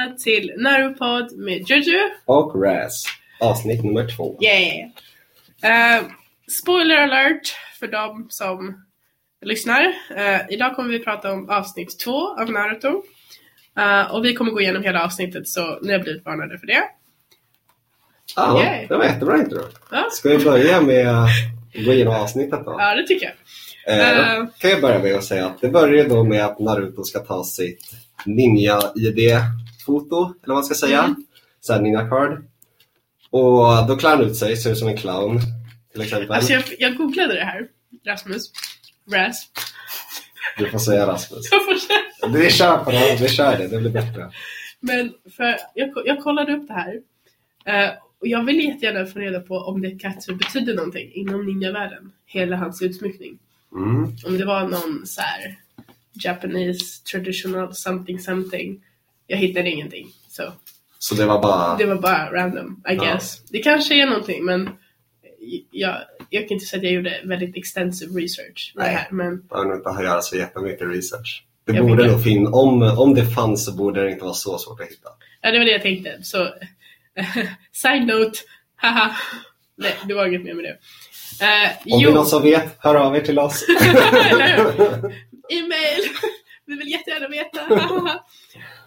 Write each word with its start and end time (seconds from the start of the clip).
välkomna 0.00 0.16
till 0.16 0.52
Narupod 0.56 1.38
med 1.38 1.70
Jojo. 1.70 1.98
Och 2.24 2.62
Raz. 2.62 3.04
Avsnitt 3.40 3.84
nummer 3.84 4.16
två. 4.16 4.38
Yeah! 4.42 5.98
Eh, 5.98 6.04
spoiler 6.62 6.96
alert 6.96 7.56
för 7.78 7.86
de 7.86 8.26
som 8.30 8.84
lyssnar. 9.44 9.94
Eh, 10.16 10.40
idag 10.50 10.76
kommer 10.76 10.90
vi 10.90 10.98
prata 10.98 11.32
om 11.32 11.50
avsnitt 11.50 11.98
två 11.98 12.40
av 12.40 12.50
Naruto. 12.50 13.02
Eh, 13.78 14.14
och 14.14 14.24
vi 14.24 14.34
kommer 14.34 14.52
gå 14.52 14.60
igenom 14.60 14.82
hela 14.82 15.04
avsnittet 15.04 15.48
så 15.48 15.78
ni 15.82 15.92
har 15.92 16.00
blivit 16.00 16.24
varnade 16.24 16.58
för 16.58 16.66
det. 16.66 16.82
Ja, 18.36 18.62
Yay. 18.62 18.86
det 18.86 18.96
var 18.96 19.04
jättebra 19.04 19.38
intro. 19.38 19.60
Ja, 19.90 20.08
Ska 20.12 20.28
vi 20.28 20.44
börja 20.44 20.80
med 20.80 21.08
att 21.08 21.28
gå 21.86 21.92
igenom 21.92 22.14
avsnittet 22.14 22.60
då? 22.64 22.76
ja 22.78 22.94
det 22.94 23.06
tycker 23.06 23.26
jag. 23.26 23.34
Eh, 23.98 24.18
eh. 24.18 24.46
kan 24.58 24.70
jag 24.70 24.80
börja 24.80 24.98
med 24.98 25.14
att 25.14 25.24
säga 25.24 25.46
att 25.46 25.60
det 25.60 25.68
börjar 25.68 26.08
då 26.08 26.24
med 26.24 26.44
att 26.44 26.58
Naruto 26.58 27.04
ska 27.04 27.18
ta 27.18 27.44
sitt 27.44 27.90
ninja-id-foto, 29.90 30.34
eller 30.42 30.54
vad 30.54 30.56
man 30.56 30.64
ska 30.64 30.74
säga. 30.74 31.02
Mm. 31.02 31.24
Så 31.60 31.72
här 31.72 31.80
ninja 31.80 32.08
card. 32.08 32.44
Och 33.30 33.86
då 33.88 33.96
klär 33.96 34.16
han 34.16 34.24
ut 34.24 34.36
sig, 34.36 34.56
ser 34.56 34.72
ut 34.72 34.78
som 34.78 34.88
en 34.88 34.96
clown. 34.96 35.40
Till 35.92 36.02
exempel. 36.02 36.32
Alltså 36.32 36.52
jag, 36.52 36.64
jag 36.78 36.96
googlade 36.96 37.34
det 37.34 37.44
här, 37.44 37.68
Rasmus. 38.06 38.52
Ras. 39.12 39.48
Du 40.58 40.70
får 40.70 40.78
säga 40.78 41.06
Rasmus. 41.06 41.48
Jag 41.50 41.64
får 41.64 41.74
säga. 41.74 42.38
Vi 42.38 42.50
kör 42.50 42.84
på 42.84 42.90
det, 42.90 43.18
vi 43.20 43.28
kör 43.28 43.58
det, 43.58 43.68
det 43.68 43.78
blir 43.78 43.90
bättre. 43.90 44.30
Men 44.80 45.12
för 45.36 45.56
jag, 45.74 45.92
jag 46.04 46.22
kollade 46.22 46.52
upp 46.52 46.68
det 46.68 46.74
här. 46.74 47.00
Eh, 47.64 47.90
och 48.20 48.26
jag 48.26 48.44
vill 48.44 48.64
jättegärna 48.64 49.06
få 49.06 49.18
reda 49.18 49.40
på 49.40 49.54
om 49.54 49.82
det 49.82 49.90
katsu 49.90 50.34
betyder 50.34 50.74
någonting 50.74 51.12
inom 51.12 51.46
ninjavärlden. 51.46 52.12
Hela 52.26 52.56
hans 52.56 52.82
utsmyckning. 52.82 53.38
Mm. 53.72 54.16
Om 54.26 54.38
det 54.38 54.44
var 54.44 54.68
någon 54.68 55.06
så 55.06 55.20
här 55.20 55.56
Japanese 56.12 57.02
traditional 57.12 57.74
something 57.74 58.18
something. 58.18 58.84
Jag 59.30 59.36
hittade 59.36 59.70
ingenting. 59.70 60.06
Så 60.28 60.52
Så 60.98 61.14
det 61.14 61.26
var 61.26 61.42
bara... 61.42 61.76
det 61.76 61.86
var 61.86 61.94
bara 61.96 62.32
random, 62.32 62.82
I 62.90 62.94
Ja. 62.94 63.04
guess. 63.04 63.42
Det 63.50 63.58
kanske 63.58 63.94
är 64.02 64.06
någonting 64.06 64.44
men 64.44 64.70
jag, 65.70 65.96
jag 66.30 66.48
kan 66.48 66.54
inte 66.54 66.66
säga 66.66 66.78
att 66.78 66.84
jag 66.84 66.92
gjorde 66.92 67.20
väldigt 67.24 67.56
extensive 67.56 68.20
research 68.20 68.72
Nej. 68.76 68.94
här. 68.94 69.06
Men 69.10 69.46
behöver 69.46 69.68
nog 69.68 69.78
inte 69.78 70.02
göra 70.04 70.22
så 70.22 70.36
jättemycket 70.36 70.88
research. 70.88 71.44
Det 71.66 71.72
Jag 71.72 71.86
borde 71.86 72.06
nog 72.06 72.22
finnas, 72.24 72.54
om, 72.54 72.82
om 72.82 73.14
det 73.14 73.26
fanns 73.26 73.64
så 73.64 73.72
borde 73.72 74.02
det 74.04 74.10
inte 74.10 74.24
vara 74.24 74.34
så 74.34 74.58
svårt 74.58 74.80
att 74.80 74.88
hitta. 74.88 75.08
ja, 75.40 75.50
det 75.50 75.58
var 75.58 75.64
det 75.64 75.70
jag 75.72 75.82
tänkte. 75.82 76.18
Så 76.22 76.48
side 77.72 78.06
note, 78.06 78.38
haha. 78.76 79.16
Nej, 79.76 79.94
det 80.08 80.14
var 80.14 80.26
inget 80.26 80.42
mer 80.42 80.54
med 80.54 80.64
det. 80.64 80.78
Eh, 81.44 81.94
Om 81.94 82.02
det 82.02 82.08
är 82.08 82.12
någon 82.14 82.26
som 82.26 82.42
vet, 82.42 82.76
hör 82.78 82.94
av 82.94 83.16
er 83.16 83.20
till 83.20 83.38
oss. 83.38 83.64
E-mail! 85.48 86.02
Vi 86.66 86.76
vill 86.76 86.88
jättegärna 86.90 87.28
veta. 87.28 87.60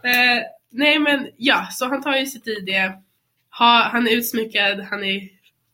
Eh, 0.05 0.43
nej 0.71 0.99
men 0.99 1.27
ja, 1.37 1.67
så 1.71 1.85
han 1.85 2.03
tar 2.03 2.15
ju 2.15 2.25
sitt 2.25 2.47
ID. 2.47 2.69
Ha, 3.59 3.89
han 3.91 4.07
är 4.07 4.11
utsmyckad, 4.11 4.79
han 4.79 5.03
är 5.03 5.21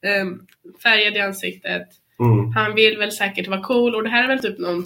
ehm, 0.05 0.41
färgad 0.83 1.15
i 1.15 1.19
ansiktet. 1.19 1.87
Mm. 2.19 2.51
Han 2.51 2.75
vill 2.75 2.97
väl 2.97 3.11
säkert 3.11 3.47
vara 3.47 3.61
cool 3.61 3.95
och 3.95 4.03
det 4.03 4.09
här 4.09 4.23
är 4.23 4.27
väl 4.27 4.39
typ 4.41 4.59
någon, 4.59 4.85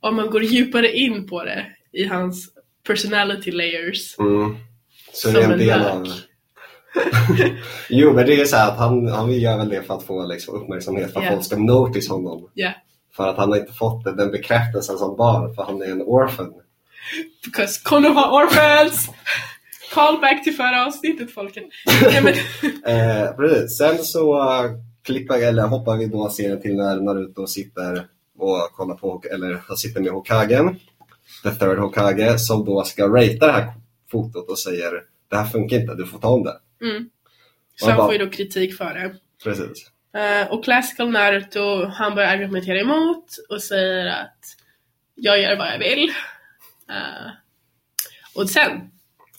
om 0.00 0.16
man 0.16 0.30
går 0.30 0.42
djupare 0.42 0.92
in 0.96 1.28
på 1.28 1.44
det 1.44 1.66
i 1.92 2.04
hans 2.04 2.48
personality 2.86 3.50
layers. 3.50 4.18
Mm. 4.18 4.56
Så 5.12 5.28
Som 5.28 5.34
det 5.34 5.40
är 5.46 5.52
en 5.52 5.58
del 5.58 5.80
av... 5.82 6.06
jo 7.88 8.12
men 8.12 8.26
det 8.26 8.40
är 8.40 8.44
så 8.44 8.56
här 8.56 8.68
att 8.68 8.78
han, 8.78 9.08
han 9.08 9.32
gör 9.32 9.56
väl 9.58 9.68
det 9.68 9.82
för 9.82 9.94
att 9.94 10.02
få 10.02 10.26
liksom, 10.26 10.54
uppmärksamhet, 10.54 11.12
för 11.12 11.20
att 11.20 11.26
Ja. 11.26 11.32
folk 11.32 11.44
ska 11.44 11.56
notice 11.56 12.08
honom. 12.08 12.50
Ja, 12.54 12.72
För 13.16 13.28
att 13.28 13.36
han 13.36 13.48
har 13.48 13.56
inte 13.56 13.72
fått 13.72 14.04
den 14.04 14.30
bekräftelsen 14.30 14.98
som 14.98 15.16
barn, 15.16 15.54
för 15.54 15.62
han 15.62 15.82
är 15.82 15.86
en 15.86 16.02
orphan. 16.02 16.54
Because 17.44 17.80
Konoha 17.84 18.30
orphans! 18.30 19.08
Call 19.92 20.20
back 20.20 20.44
till 20.44 20.54
förra 20.56 20.86
avsnittet 20.86 21.34
folket. 21.34 21.64
Eh, 22.86 23.36
precis. 23.36 23.78
Sen 23.78 23.98
så 23.98 24.42
uh, 24.42 24.70
klipper, 25.02 25.42
eller 25.48 25.62
hoppar 25.62 25.96
vi 25.96 26.06
då 26.06 26.30
serien 26.30 26.60
till 26.62 26.76
när 26.76 27.00
Naruto 27.00 27.46
sitter 27.46 28.06
och 28.38 28.70
kollar 28.72 28.94
på, 28.94 29.22
eller 29.34 29.62
han 29.68 29.76
sitter 29.76 30.00
med 30.00 30.10
Hokagen, 30.12 30.76
the 31.42 31.50
third 31.50 31.78
Hokage, 31.78 32.40
som 32.40 32.64
då 32.64 32.84
ska 32.84 33.08
ratea 33.08 33.46
det 33.46 33.52
här 33.52 33.72
fotot 34.10 34.50
och 34.50 34.58
säger 34.58 34.92
det 35.30 35.36
här 35.36 35.44
funkar 35.46 35.76
inte, 35.76 35.94
du 35.94 36.06
får 36.06 36.18
ta 36.18 36.28
om 36.28 36.44
det. 36.44 36.56
mm. 36.80 37.08
Så 37.76 37.86
han 37.88 37.96
bara- 37.96 38.06
får 38.06 38.12
ju 38.14 38.24
då 38.24 38.30
kritik 38.30 38.76
för 38.76 38.94
det. 38.94 39.14
Precis. 39.44 39.90
Eh, 40.16 40.52
och 40.52 40.64
Classical 40.64 41.10
Naruto, 41.10 41.84
han 41.86 42.14
börjar 42.14 42.28
argumentera 42.28 42.80
emot 42.80 43.24
och 43.48 43.62
säger 43.62 44.06
att 44.06 44.38
jag 45.14 45.40
gör 45.40 45.56
vad 45.56 45.66
jag 45.72 45.78
vill. 45.78 46.12
Eh, 46.90 47.30
och 48.34 48.50
sen, 48.50 48.70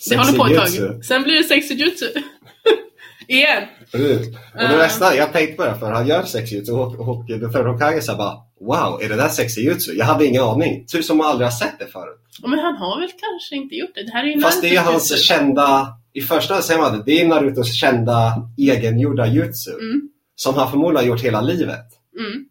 det 0.10 0.18
håller 0.18 0.38
på 0.38 0.46
ett 0.46 0.78
tag. 0.78 1.06
Sen 1.06 1.24
blir 1.24 1.38
det 1.38 1.44
sexijutsu. 1.44 2.06
Igen. 3.28 3.64
Precis. 3.92 4.28
Och 4.54 4.60
det 4.60 4.78
nästa, 4.78 5.16
jag 5.16 5.34
tänkte 5.34 5.56
på 5.56 5.66
det 5.66 5.80
för 5.80 5.92
han 5.92 6.08
gör 6.08 6.24
sexjutsu 6.24 6.72
och, 6.72 7.10
och 7.10 7.28
the 7.28 7.34
third 7.40 7.66
Hokage 7.68 8.04
sa 8.04 8.16
bara 8.16 8.38
Wow, 8.60 9.02
är 9.02 9.10
det 9.10 9.16
där 9.16 9.30
sexjutsu? 9.30 9.94
Jag 9.94 10.06
hade 10.06 10.26
ingen 10.26 10.44
aning. 10.44 10.86
Tur 10.86 11.02
som 11.02 11.18
man 11.18 11.28
aldrig 11.28 11.46
har 11.46 11.52
sett 11.52 11.80
det 11.80 11.88
förut. 11.88 12.20
Men 12.42 12.60
han 12.60 12.76
har 12.76 13.00
väl 13.00 13.10
kanske 13.10 13.56
inte 13.56 13.76
gjort 13.76 13.96
det. 13.96 14.04
Det 14.04 14.12
här 14.12 14.24
är 14.24 14.28
ju 14.28 14.42
Fast 14.42 14.62
det 14.62 14.76
är 14.76 14.82
hans 14.82 15.24
kända, 15.24 15.88
i 16.14 16.22
första 16.22 16.62
säger 16.62 16.82
man 16.82 16.98
det, 16.98 17.04
det 17.06 17.22
är 17.22 17.28
Narutos 17.28 17.74
kända 17.74 18.34
egengjorda 18.58 19.28
jutsu. 19.28 19.72
Mm, 19.72 20.10
Som 20.36 20.56
han 20.56 20.72
förmodligen 20.72 20.96
har 20.96 21.16
gjort 21.16 21.22
hela 21.26 21.42
livet. 21.42 21.86
mm. 22.20 22.50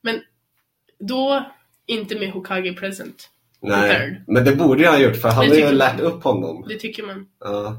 Men 0.00 0.20
då 1.00 1.46
inte 1.86 2.18
med 2.18 2.30
Hokage 2.30 2.76
present. 2.78 3.28
Nej, 3.62 4.22
men 4.26 4.44
det 4.44 4.56
borde 4.56 4.84
han 4.86 4.94
ha 4.94 5.02
gjort 5.02 5.16
för 5.16 5.28
han 5.28 5.48
har 5.48 5.54
ju 5.54 5.72
lärt 5.72 5.96
man. 5.96 6.06
upp 6.06 6.22
honom. 6.24 6.64
Det 6.68 6.76
tycker 6.78 7.02
man. 7.02 7.26
Ja. 7.40 7.76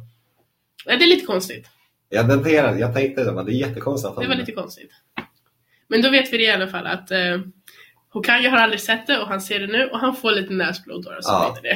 Ja, 0.85 0.97
det 0.97 1.03
är 1.03 1.07
lite 1.07 1.25
konstigt. 1.25 1.67
Jag, 2.09 2.27
denterade, 2.27 2.79
jag 2.79 2.93
tänkte 2.93 3.23
det, 3.23 3.43
det 3.43 3.51
är 3.51 3.55
jättekonstigt. 3.67 4.15
Det 4.21 4.27
var 4.27 4.35
lite 4.35 4.51
konstigt. 4.51 4.91
Men 5.87 6.01
då 6.01 6.09
vet 6.09 6.33
vi 6.33 6.37
det 6.37 6.43
i 6.43 6.51
alla 6.51 6.67
fall 6.67 6.87
att 6.87 7.11
eh, 7.11 7.39
Hokage 8.09 8.45
har 8.49 8.57
aldrig 8.57 8.79
sett 8.81 9.07
det 9.07 9.19
och 9.19 9.27
han 9.27 9.41
ser 9.41 9.59
det 9.59 9.67
nu 9.67 9.85
och 9.89 9.99
han 9.99 10.15
får 10.15 10.31
lite 10.31 10.53
näsblod 10.53 11.03
då. 11.03 11.09
Så 11.21 11.31
Ja. 11.31 11.57
det. 11.63 11.69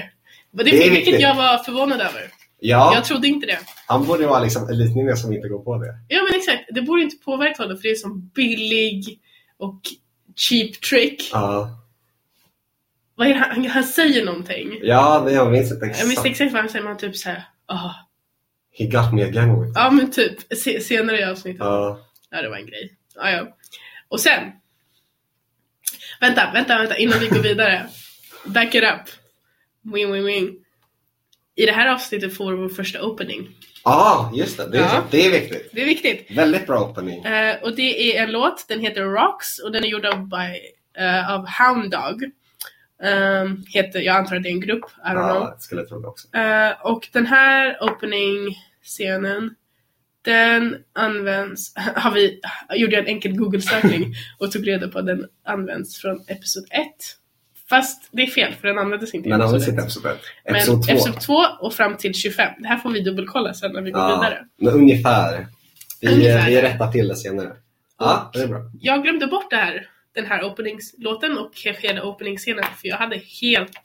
Det, 0.51 0.63
Det 0.63 0.69
är 0.69 0.73
vilket 0.73 0.91
viktigt. 1.07 1.21
jag 1.21 1.35
var 1.35 1.57
förvånad 1.57 1.99
över. 2.01 2.21
Ja, 2.59 2.91
Jag 2.95 3.05
trodde 3.05 3.27
inte 3.27 3.47
det. 3.47 3.59
han 3.87 4.05
borde 4.05 4.27
vara 4.27 4.43
liksom 4.43 4.69
elitninja 4.69 5.15
som 5.15 5.33
inte 5.33 5.47
går 5.47 5.59
på 5.63 5.77
det. 5.77 5.93
Ja 6.07 6.23
men 6.23 6.39
exakt, 6.39 6.63
det 6.71 6.81
borde 6.81 7.01
inte 7.01 7.15
påverka 7.25 7.63
honom 7.63 7.77
för 7.77 7.83
det 7.83 7.91
är 7.91 7.95
som 7.95 8.27
billig 8.35 9.19
och 9.57 9.81
cheap 10.35 10.81
trick. 10.81 11.29
Ja, 11.33 11.69
Vad 13.17 13.27
är 13.27 13.33
det 13.33 13.39
han, 13.39 13.65
han, 13.65 13.83
säger 13.83 14.25
någonting. 14.25 14.79
ja 14.83 15.31
jag 15.31 15.51
minns 15.51 15.71
inte 15.71 15.85
Jag 15.85 15.91
minns 16.07 16.11
exakt. 16.11 16.27
exakt 16.27 16.53
vad 16.53 16.61
han 16.61 16.69
säger, 16.69 16.83
men 16.83 16.91
han 16.91 16.97
typ 16.99 17.15
såhär, 17.17 17.43
ah. 17.65 17.91
He 18.79 18.85
got 18.85 19.13
me 19.13 19.23
again 19.23 19.61
with. 19.61 19.71
Ja 19.75 19.89
men 19.91 20.11
typ, 20.11 20.57
se, 20.57 20.81
senare 20.81 21.19
i 21.19 21.23
avsnittet. 21.23 21.59
Ja. 21.59 21.99
Ja, 22.29 22.41
det 22.41 22.49
var 22.49 22.57
en 22.57 22.65
grej. 22.67 22.93
Ja, 23.15 23.29
ja. 23.31 23.47
Och 24.07 24.19
sen. 24.19 24.43
Vänta, 26.21 26.51
vänta, 26.53 26.77
vänta 26.77 26.97
innan 26.97 27.19
vi 27.19 27.27
går 27.27 27.39
vidare. 27.39 27.85
Back 28.45 28.75
it 28.75 28.83
up. 28.83 29.01
Wing, 29.93 30.11
wing, 30.13 30.25
wing. 30.25 30.49
I 31.55 31.65
det 31.65 31.71
här 31.71 31.93
avsnittet 31.93 32.37
får 32.37 32.51
vi 32.51 32.57
vår 32.57 32.69
första 32.69 33.01
opening. 33.03 33.47
ah, 33.83 34.31
just 34.33 34.57
det. 34.57 34.69
Det 34.71 34.77
är, 34.77 34.81
Ja. 34.81 35.03
det 35.11 35.25
är 35.25 35.31
viktigt. 35.31 35.69
Det 35.73 35.81
är 35.81 35.85
viktigt. 35.85 36.27
Väldigt 36.37 36.67
bra 36.67 36.89
opening. 36.89 37.25
Eh, 37.25 37.55
och 37.63 37.75
det 37.75 38.17
är 38.17 38.23
en 38.23 38.31
låt, 38.31 38.65
den 38.67 38.79
heter 38.79 39.01
Rocks 39.03 39.59
och 39.59 39.71
den 39.71 39.83
är 39.83 39.87
gjord 39.87 40.05
av, 40.05 40.27
by, 40.29 40.59
eh, 41.03 41.33
av 41.33 41.47
Hound 41.47 41.91
Dog. 41.91 42.31
Ehm, 43.03 43.63
heter, 43.67 43.99
jag 43.99 44.15
antar 44.15 44.35
att 44.35 44.43
det 44.43 44.49
är 44.49 44.53
en 44.53 44.59
grupp, 44.59 44.85
I 45.05 45.07
don't 45.09 45.11
know. 45.13 45.35
Ja, 45.35 45.49
jag 45.51 45.61
skulle 45.61 45.83
tro 45.85 46.07
också. 46.07 46.27
Eh, 46.37 46.71
och 46.83 47.07
den 47.13 47.25
här 47.25 47.77
opening-scenen 47.81 49.55
den 50.21 50.75
används, 50.93 51.73
har 51.95 52.11
vi, 52.11 52.39
gjorde 52.75 52.95
jag 52.95 53.01
en 53.03 53.07
enkel 53.07 53.37
google-sökning 53.37 54.13
och 54.39 54.51
tog 54.51 54.67
reda 54.67 54.87
på 54.87 54.99
att 54.99 55.05
den 55.05 55.25
används 55.45 55.97
från 56.01 56.21
episod 56.27 56.63
1. 56.69 56.81
Fast 57.69 58.09
det 58.11 58.21
är 58.21 58.27
fel 58.27 58.53
för 58.53 58.67
den 58.67 58.77
användes 58.77 59.13
inte 59.13 59.29
i 59.29 59.31
Men 59.31 59.41
han 59.41 59.51
vill 59.53 59.61
episod 59.61 59.75
sitta 59.75 59.85
1. 59.85 59.85
episod 59.85 60.11
1. 60.11 60.17
Men 60.45 60.55
Episod 60.55 60.83
2. 60.85 60.91
episod 60.91 61.21
2 61.21 61.33
och 61.59 61.73
fram 61.73 61.97
till 61.97 62.13
25. 62.13 62.51
Det 62.59 62.67
här 62.67 62.77
får 62.77 62.89
vi 62.89 62.99
dubbelkolla 63.01 63.53
sen 63.53 63.71
när 63.71 63.81
vi 63.81 63.91
går 63.91 64.01
Ja, 64.01 64.07
vidare. 64.07 64.45
men 64.57 64.73
ungefär. 64.73 65.47
Vi, 66.01 66.07
Ungefär. 66.07 66.45
vi 66.49 66.61
rättar 66.61 66.91
till 66.91 67.07
det 67.07 67.15
senare. 67.15 67.51
Ja, 67.99 68.31
det 68.33 68.39
är 68.41 68.47
bra. 68.47 68.59
Jag 68.81 69.03
glömde 69.03 69.27
bort 69.27 69.49
det 69.49 69.55
här, 69.55 69.87
den 70.17 70.25
här 70.25 70.43
openingslåten 70.43 71.37
och 71.37 71.51
hela 71.55 72.03
openingsscenen 72.03 72.63
för 72.81 72.87
jag 72.87 72.97
hade 72.97 73.21
helt, 73.41 73.79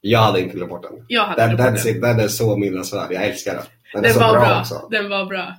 Jag 0.00 0.18
hade 0.18 0.40
inte 0.40 0.56
glömt 0.56 0.70
bort 0.70 0.82
den. 0.82 1.04
jag 1.08 1.24
hade 1.24 1.46
Den, 1.46 1.56
den, 1.56 1.74
den. 1.84 2.00
den 2.00 2.20
är 2.20 2.28
så 2.28 2.56
minnesvärd. 2.56 3.12
Jag 3.12 3.24
älskar 3.24 3.54
den. 3.54 3.62
Den, 3.92 3.98
är 4.00 4.08
Den 4.08 4.14
så 4.14 4.20
var 4.20 4.32
bra, 4.32 4.40
bra, 4.40 4.60
också. 4.60 4.88
den 4.90 5.08
var 5.08 5.24
bra. 5.26 5.54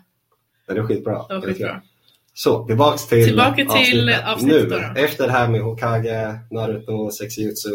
Den 0.68 0.78
är 0.78 0.84
skitbra. 0.84 1.26
Den 1.30 1.40
var 1.42 1.48
skitbra. 1.48 1.68
bra. 1.68 1.82
Så, 2.34 2.68
tillbaks 2.68 3.08
till 3.08 3.26
Tillbaka 3.26 3.56
till 3.66 4.14
avsnittet 4.26 4.70
Nu, 4.70 4.92
då 4.96 5.02
efter 5.02 5.28
det 5.28 5.32
här 5.34 5.48
med 5.48 5.62
Hokage, 5.62 6.40
Naruto, 6.52 7.12
Sexijutsu, 7.12 7.70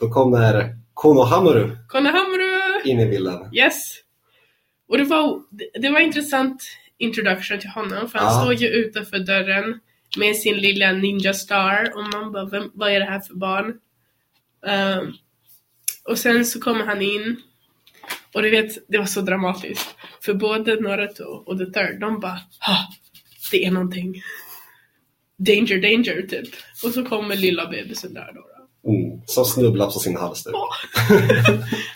då 0.00 0.10
kommer 0.10 0.76
Konohamaru 0.94 1.76
Konohamaru! 1.88 2.82
in 2.84 3.00
i 3.00 3.06
bilden. 3.06 3.54
Yes! 3.54 3.94
Och 4.88 4.98
det 4.98 5.04
var, 5.04 5.42
det- 5.50 5.80
det 5.82 5.90
var 5.90 6.00
intressant 6.00 6.62
introduction 6.98 7.58
till 7.58 7.68
honom 7.70 8.08
för 8.08 8.18
han 8.18 8.28
Ja. 8.34 8.40
står 8.40 8.54
ju 8.54 8.68
utanför 8.68 9.18
dörren 9.18 9.80
med 10.18 10.36
sin 10.36 10.56
lilla 10.56 10.92
Ninja 10.92 11.34
Star 11.34 11.92
och 11.96 12.02
man 12.12 12.32
bara, 12.32 12.44
vem, 12.44 12.70
vad 12.74 12.92
är 12.92 13.00
det 13.00 13.06
här 13.06 13.20
för 13.20 13.34
barn? 13.34 13.78
Ehm, 14.66 15.12
och 16.04 16.18
sen 16.18 16.46
så 16.46 16.60
kommer 16.60 16.84
han 16.84 17.02
in 17.02 17.36
Och 18.34 18.42
du 18.42 18.50
vet, 18.50 18.78
det 18.88 18.98
var 18.98 19.04
så 19.04 19.20
dramatiskt. 19.20 19.94
För 20.20 20.34
både 20.34 20.80
Naruto 20.80 21.24
och 21.24 21.58
The 21.58 21.64
Third, 21.64 22.00
de 22.00 22.20
bara 22.20 22.40
ha, 22.60 22.76
det 23.50 23.64
är 23.64 23.70
någonting. 23.70 24.22
Danger, 25.36 25.82
danger 25.82 26.26
typ. 26.28 26.48
Och 26.84 26.90
så 26.90 27.04
kommer 27.04 27.36
lilla 27.36 27.66
bebisen 27.70 28.14
där 28.14 28.32
då. 28.34 28.42
Mm. 28.90 29.20
Som 29.26 29.44
snubblar 29.44 29.86
på 29.86 29.98
sin 29.98 30.16
halsduk. 30.16 30.54
Åh. 30.56 30.68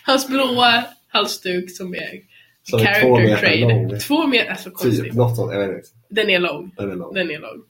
Hans 0.03 0.29
blåa 0.29 0.85
halsduk 1.09 1.77
som 1.77 1.95
är 1.95 2.21
Som 2.63 2.81
är 2.81 2.85
character 2.85 3.03
två 3.03 3.19
meter 3.19 3.59
lång. 3.61 3.99
Två 3.99 4.27
meter, 4.27 4.51
alltså 4.51 4.71
konstigt. 4.71 5.05
Typ, 5.05 5.15
något. 5.15 5.53
Jag 5.53 5.69
vet 5.69 5.77
inte. 5.77 5.89
Den 6.09 6.31
är 6.31 6.39
lång. 6.39 6.71
Den 6.77 6.91
är 6.91 6.95
lång. 6.95 7.15
Den 7.15 7.31
är 7.31 7.39
lång. 7.39 7.63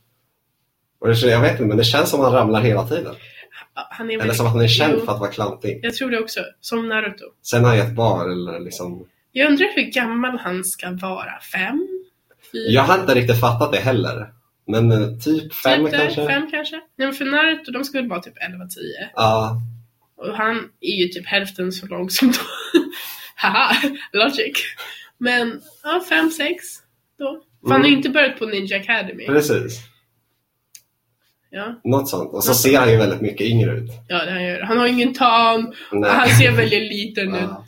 Och 0.99 1.09
det, 1.09 1.21
jag 1.21 1.41
vet 1.41 1.53
inte, 1.53 1.65
men 1.65 1.77
det 1.77 1.85
känns 1.85 2.11
som 2.11 2.21
att 2.21 2.27
han 2.27 2.35
ramlar 2.35 2.61
hela 2.61 2.89
tiden. 2.89 3.15
Han 3.75 4.11
är 4.11 4.23
Eller 4.23 4.33
som 4.35 4.47
att 4.47 4.53
han 4.53 4.61
är 4.63 4.69
känd 4.69 5.03
för 5.05 5.13
att 5.13 5.21
vara 5.21 5.31
klantig. 5.31 5.81
Jag 5.83 5.95
tror 5.95 6.11
det 6.11 6.19
också. 6.21 6.41
Som 6.61 6.89
Naruto. 6.89 7.25
Sen 7.43 7.65
har 7.65 7.75
jag 7.75 7.87
ett 7.87 7.95
barn 7.95 8.33
eller 8.33 8.61
liksom... 8.61 9.07
Jag 9.33 9.51
undrar 9.51 9.67
hur 9.77 9.83
gammal 9.83 10.39
han 10.39 10.65
ska 10.65 10.91
vara. 10.91 11.41
Fem? 11.53 11.89
Fyra? 12.53 12.71
Jag 12.73 12.83
har 12.83 12.99
inte 13.01 13.15
riktigt 13.15 13.41
fattat 13.41 13.73
det 13.73 13.79
heller. 13.79 14.27
Men 14.67 14.93
eh, 14.93 15.19
typ 15.25 15.55
fem 15.55 15.85
där, 15.85 15.91
kanske? 15.99 16.27
Fem 16.27 16.51
kanske? 16.51 16.77
Nej, 16.97 17.09
men 17.09 17.13
för 17.13 17.25
Naruto, 17.25 17.73
de 17.73 17.85
skulle 17.85 18.09
vara 18.09 18.23
typ 18.23 18.35
11-10. 18.35 18.39
Ja, 19.15 19.61
Och 20.17 20.37
han 20.37 20.57
är 20.81 21.03
ju 21.03 21.09
typ 21.09 21.27
hälften 21.27 21.73
så 21.73 21.87
lång 21.87 22.11
som 22.11 22.29
de. 22.29 22.39
Haha, 23.37 23.77
logic. 24.13 24.57
Men 25.19 25.61
ja, 25.83 26.03
fem, 26.09 26.31
sex 26.31 26.65
då. 27.19 27.43
För 27.67 27.71
han 27.73 27.81
har 27.81 27.89
ju 27.89 27.95
Mm. 27.95 27.99
inte 27.99 28.09
börjat 28.11 28.39
på 28.39 28.47
Ninja 28.47 28.77
Academy. 28.77 29.27
precis. 29.27 29.81
Ja, 31.57 31.81
Något 31.85 32.09
sånt. 32.09 32.33
Och 32.33 32.45
så 32.45 32.55
ser 32.55 32.79
han 32.79 32.91
ju 32.91 32.97
väldigt 32.97 33.21
mycket 33.21 33.47
yngre 33.47 33.71
ut. 33.73 33.91
ja 34.09 34.25
det 34.25 34.31
han 34.31 34.45
gör. 34.45 34.61
Han 34.61 34.79
har 34.79 34.87
ingen 34.87 35.15
tan, 35.15 35.75
Nej. 35.93 36.11
han 36.11 36.29
ser 36.29 36.51
väldigt 36.53 36.83
liten 36.93 37.35
ut. 37.35 37.41
Ja. 37.41 37.65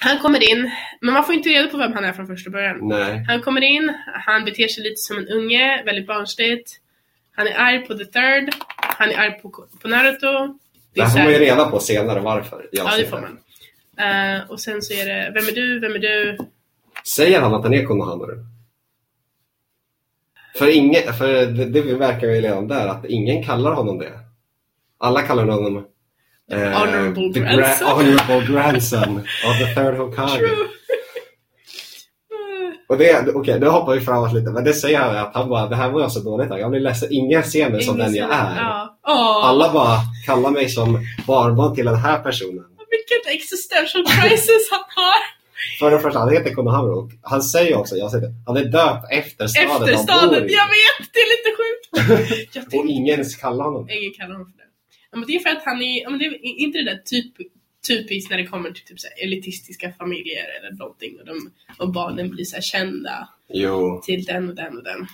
Han 0.00 0.18
kommer 0.18 0.50
in, 0.52 0.70
men 1.00 1.14
man 1.14 1.24
får 1.24 1.34
inte 1.34 1.48
reda 1.48 1.68
på 1.68 1.76
vem 1.78 1.92
han 1.92 2.04
är 2.04 2.12
från 2.12 2.26
första 2.26 2.50
början. 2.50 2.78
Nej. 2.82 3.24
Han 3.28 3.40
kommer 3.42 3.60
in, 3.60 3.92
han 4.26 4.44
beter 4.44 4.68
sig 4.68 4.82
lite 4.84 4.96
som 4.96 5.18
en 5.18 5.28
unge, 5.28 5.82
väldigt 5.84 6.06
barnsligt. 6.06 6.70
Han 7.36 7.46
är 7.46 7.58
arg 7.58 7.86
på 7.86 7.94
The 7.94 8.04
Third, 8.04 8.54
han 8.76 9.10
är 9.10 9.18
arg 9.18 9.42
på, 9.42 9.50
på 9.82 9.88
Naruto. 9.88 10.58
Det 10.94 11.04
så 11.04 11.10
får 11.10 11.18
man 11.18 11.32
ju 11.32 11.38
reda 11.38 11.64
på 11.70 11.80
senare 11.80 12.20
varför. 12.20 12.68
Ja, 12.72 12.90
det 12.96 13.04
får 13.06 13.20
man. 13.20 13.38
Eh, 13.98 14.50
och 14.50 14.60
sen 14.60 14.82
så 14.82 14.94
är 14.94 15.06
det, 15.06 15.32
vem 15.34 15.48
är 15.48 15.52
du, 15.52 15.80
vem 15.80 15.94
är 15.94 15.98
du? 15.98 16.38
Säger 17.16 17.40
han 17.40 17.54
att 17.54 17.62
han 17.62 17.74
är 17.74 17.84
Konohamaru? 17.84 18.44
För, 20.56 20.68
ingen, 20.76 21.12
för 21.12 21.46
det, 21.46 21.64
det 21.64 21.80
verkar 21.80 22.26
ju 22.26 22.40
redan 22.40 22.68
där 22.68 22.86
att 22.86 23.04
ingen 23.04 23.44
kallar 23.44 23.72
honom 23.72 23.98
det. 23.98 24.12
Alla 24.98 25.22
kallar 25.22 25.44
honom 25.46 25.84
eh, 26.52 26.58
Honorable 26.60 27.32
the 27.32 27.40
grandson. 27.40 27.88
honorable 27.88 28.52
grandson 28.54 29.18
of 29.18 29.58
the 29.58 29.74
third 29.74 29.94
Hokage. 29.94 30.38
True. 30.38 30.66
Och 32.88 32.98
det, 32.98 33.28
okej, 33.34 33.60
nu 33.60 33.66
hoppar 33.68 33.94
vi 33.94 34.00
framåt 34.00 34.32
lite, 34.32 34.50
men 34.50 34.64
det 34.64 34.72
säger 34.72 34.98
han 34.98 35.16
att 35.16 35.34
han 35.34 35.48
bara, 35.48 35.66
det 35.68 35.76
här 35.76 35.90
var 35.90 36.00
jag 36.00 36.12
så 36.12 36.20
dåligt 36.20 36.50
här. 36.50 36.58
Jag 36.58 36.70
blir 36.70 36.80
ledsen, 36.80 37.08
ingen 37.12 37.42
ser 37.44 37.70
mig 37.70 37.82
som 37.82 37.94
Ingen 37.94 38.06
den 38.06 38.14
jag 38.16 38.32
är. 38.32 38.56
Ja. 38.56 39.42
Alla 39.44 39.72
bara 39.72 39.96
kallar 40.26 40.50
mig 40.50 40.68
som 40.68 41.04
barnbarn 41.26 41.74
till 41.74 41.84
den 41.84 41.96
här 41.96 42.18
personen. 42.18 42.64
Vilket 42.90 43.34
existential 43.34 44.04
crisis 44.06 44.68
han 44.70 44.80
har! 44.96 45.37
För 45.78 45.90
det 45.90 45.98
första, 46.00 46.18
han 46.18 46.32
heter 46.32 46.54
Konohamaru 46.54 46.92
och 46.94 47.10
han 47.22 47.42
säger 47.42 47.76
också, 47.76 47.96
jag 47.96 48.10
säger 48.10 48.26
det, 48.26 48.34
han 48.46 48.56
är 48.56 48.64
döpt 48.64 49.06
efter 49.12 49.46
staden 49.46 49.70
Efter 49.82 49.96
staden, 49.96 50.32
jag 50.48 50.68
vet! 50.76 51.12
Det 51.12 51.18
är 51.18 51.28
lite 51.36 51.50
sjukt! 51.58 52.54
Jag 52.54 52.80
Och 52.80 52.86
ingen 52.86 53.24
kallar 53.40 53.64
honom 53.64 53.86
det. 53.86 53.96
ingen 53.98 54.12
kallar 54.14 54.32
honom 54.32 54.52
för 54.52 54.58
det. 54.58 54.64
Ja, 55.10 55.18
men 55.18 55.26
det 55.26 55.34
är 55.36 55.38
för 55.40 55.50
att 55.50 55.62
han 55.64 55.82
är, 55.82 56.10
men 56.10 56.18
det 56.18 56.24
är 56.24 56.44
inte 56.44 56.78
det 56.78 56.84
där 56.84 57.02
typ, 57.04 57.32
typiskt 57.88 58.30
när 58.30 58.38
det 58.38 58.46
kommer 58.46 58.70
till 58.70 58.84
typ 58.84 59.00
så 59.00 59.08
elitistiska 59.24 59.92
familjer 59.98 60.44
eller 60.60 60.78
någonting 60.78 61.18
och, 61.20 61.26
de, 61.26 61.50
och 61.78 61.92
barnen 61.92 62.30
blir 62.30 62.44
så 62.44 62.60
kända 62.60 63.28
Jo. 63.48 64.00
till 64.04 64.24
den 64.24 64.48
och 64.48 64.54
den 64.54 64.76
och 64.76 64.84
den. 64.84 65.06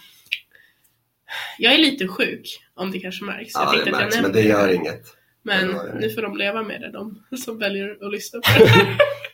Jag 1.58 1.74
är 1.74 1.78
lite 1.78 2.08
sjuk, 2.08 2.60
om 2.74 2.90
det 2.90 2.98
kanske 3.00 3.24
märks. 3.24 3.50
Jag 3.54 3.62
Ja, 3.62 3.70
tänkte 3.70 3.90
det 3.90 3.96
jag 3.96 4.02
märks, 4.02 4.20
men 4.22 4.32
det 4.32 4.42
gör 4.42 4.68
inget. 4.72 5.02
Men 5.46 5.70
Ja, 5.70 5.82
nu 6.00 6.10
får 6.10 6.22
de 6.22 6.36
leva 6.36 6.62
med 6.62 6.80
det, 6.80 6.90
de 6.90 7.22
som 7.44 7.58
väljer 7.58 8.06
att 8.06 8.12
lyssna 8.12 8.40
på 8.40 8.64
det. 8.64 8.70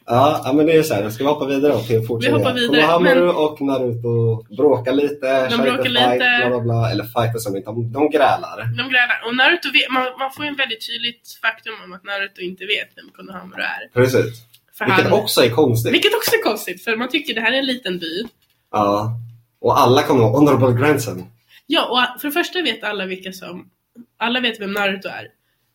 Ja, 0.06 0.52
men 0.54 0.66
det 0.66 0.72
är 0.72 0.82
så 0.82 0.94
här, 0.94 1.10
ska 1.10 1.24
vi 1.24 1.30
hoppa 1.30 1.46
vidare 1.46 1.82
till 1.82 2.02
fortsättningen? 2.06 2.46
hoppar 2.46 2.54
vidare, 2.60 2.80
Konohamaru 2.82 3.26
men- 3.26 3.36
och 3.36 3.60
Naruto 3.60 4.42
bråkar 4.56 4.92
lite, 4.92 5.48
De 5.48 5.56
bråkar 5.56 5.88
lite 5.88 6.04
fight, 6.04 6.12
lite. 6.12 6.36
bla 6.40 6.48
bla 6.48 6.60
bla. 6.60 6.90
Eller 6.90 7.04
fighter 7.04 7.38
som 7.38 7.56
inte, 7.56 7.70
de, 7.70 7.92
de 7.92 8.10
grälar. 8.10 8.56
De 8.78 8.82
grälar. 8.92 9.18
Och 9.26 9.36
Naruto 9.36 9.68
vet, 9.72 9.90
man, 9.90 10.04
man 10.18 10.30
får 10.32 10.44
ju 10.44 10.48
en 10.48 10.56
väldigt 10.56 10.86
tydligt 10.86 11.38
faktum 11.42 11.74
om 11.84 11.92
att 11.92 12.04
Naruto 12.04 12.40
inte 12.40 12.64
vet 12.66 12.88
vem 12.96 13.08
Konohamaru 13.16 13.62
är. 13.62 13.82
Precis. 13.94 14.42
För 14.78 14.84
Vilket 14.84 15.04
han, 15.04 15.12
också 15.12 15.40
är 15.44 15.50
konstigt. 15.50 15.92
vilket 15.94 16.14
också 16.14 16.30
är 16.38 16.42
konstigt, 16.42 16.84
för 16.84 16.96
man 16.96 17.08
tycker 17.08 17.34
det 17.34 17.40
här 17.40 17.52
är 17.52 17.58
en 17.58 17.66
liten 17.66 17.98
by. 17.98 18.24
Ja. 18.72 19.12
Och 19.60 19.80
alla 19.80 20.02
kommer 20.02 20.20
ihåg 20.22 20.32
Honorable 20.32 20.80
Grandson. 20.80 21.24
Ja, 21.66 21.82
och 22.14 22.20
för 22.20 22.28
det 22.28 22.32
första 22.32 22.62
vet 22.62 22.84
alla 22.84 23.06
vilka 23.06 23.32
som... 23.32 23.70
Alla 24.18 24.40
vet 24.40 24.60
vem 24.60 24.72
Naruto 24.72 25.08
är. 25.08 25.28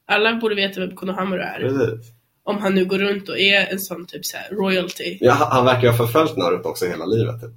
Alla 0.07 0.35
borde 0.35 0.55
veta 0.55 0.79
vem 0.79 0.95
Konohamaru 0.95 1.41
är. 1.41 1.59
Precis. 1.59 2.11
Om 2.43 2.57
han 2.57 2.75
nu 2.75 2.85
går 2.85 2.97
runt 2.99 3.29
och 3.29 3.39
är 3.39 3.65
en 3.71 3.79
sån 3.79 4.05
typ 4.05 4.25
så 4.25 4.37
här 4.37 4.49
royalty. 4.49 5.17
Ja, 5.21 5.33
han 5.51 5.65
verkar 5.65 5.87
ha 5.89 5.97
förföljt 5.97 6.37
Naruto 6.37 6.69
också 6.69 6.85
hela 6.85 7.05
livet. 7.05 7.41
Typ. 7.41 7.51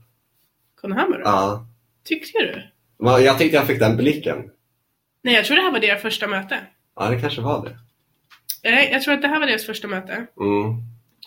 Konohamaru? 0.81 1.23
Ja. 1.25 1.67
Tyckte 2.05 2.39
du? 2.39 2.63
Jag 3.05 3.39
tyckte 3.39 3.57
jag 3.57 3.67
fick 3.67 3.79
den 3.79 3.97
blicken. 3.97 4.37
Nej, 5.23 5.35
jag 5.35 5.45
tror 5.45 5.57
det 5.57 5.63
här 5.63 5.73
var 5.73 5.81
deras 5.81 6.03
första 6.03 6.27
möte. 6.27 6.59
Ja, 6.97 7.11
det 7.11 7.21
kanske 7.21 7.41
var 7.41 7.65
det. 7.65 7.79
Nej, 8.65 8.89
jag 8.93 9.03
tror 9.03 9.15
att 9.15 9.23
det 9.23 9.29
här 9.29 9.41
var 9.41 9.47
deras 9.47 9.67
första 9.67 9.89
möte. 9.89 10.13
Mm. 10.13 10.75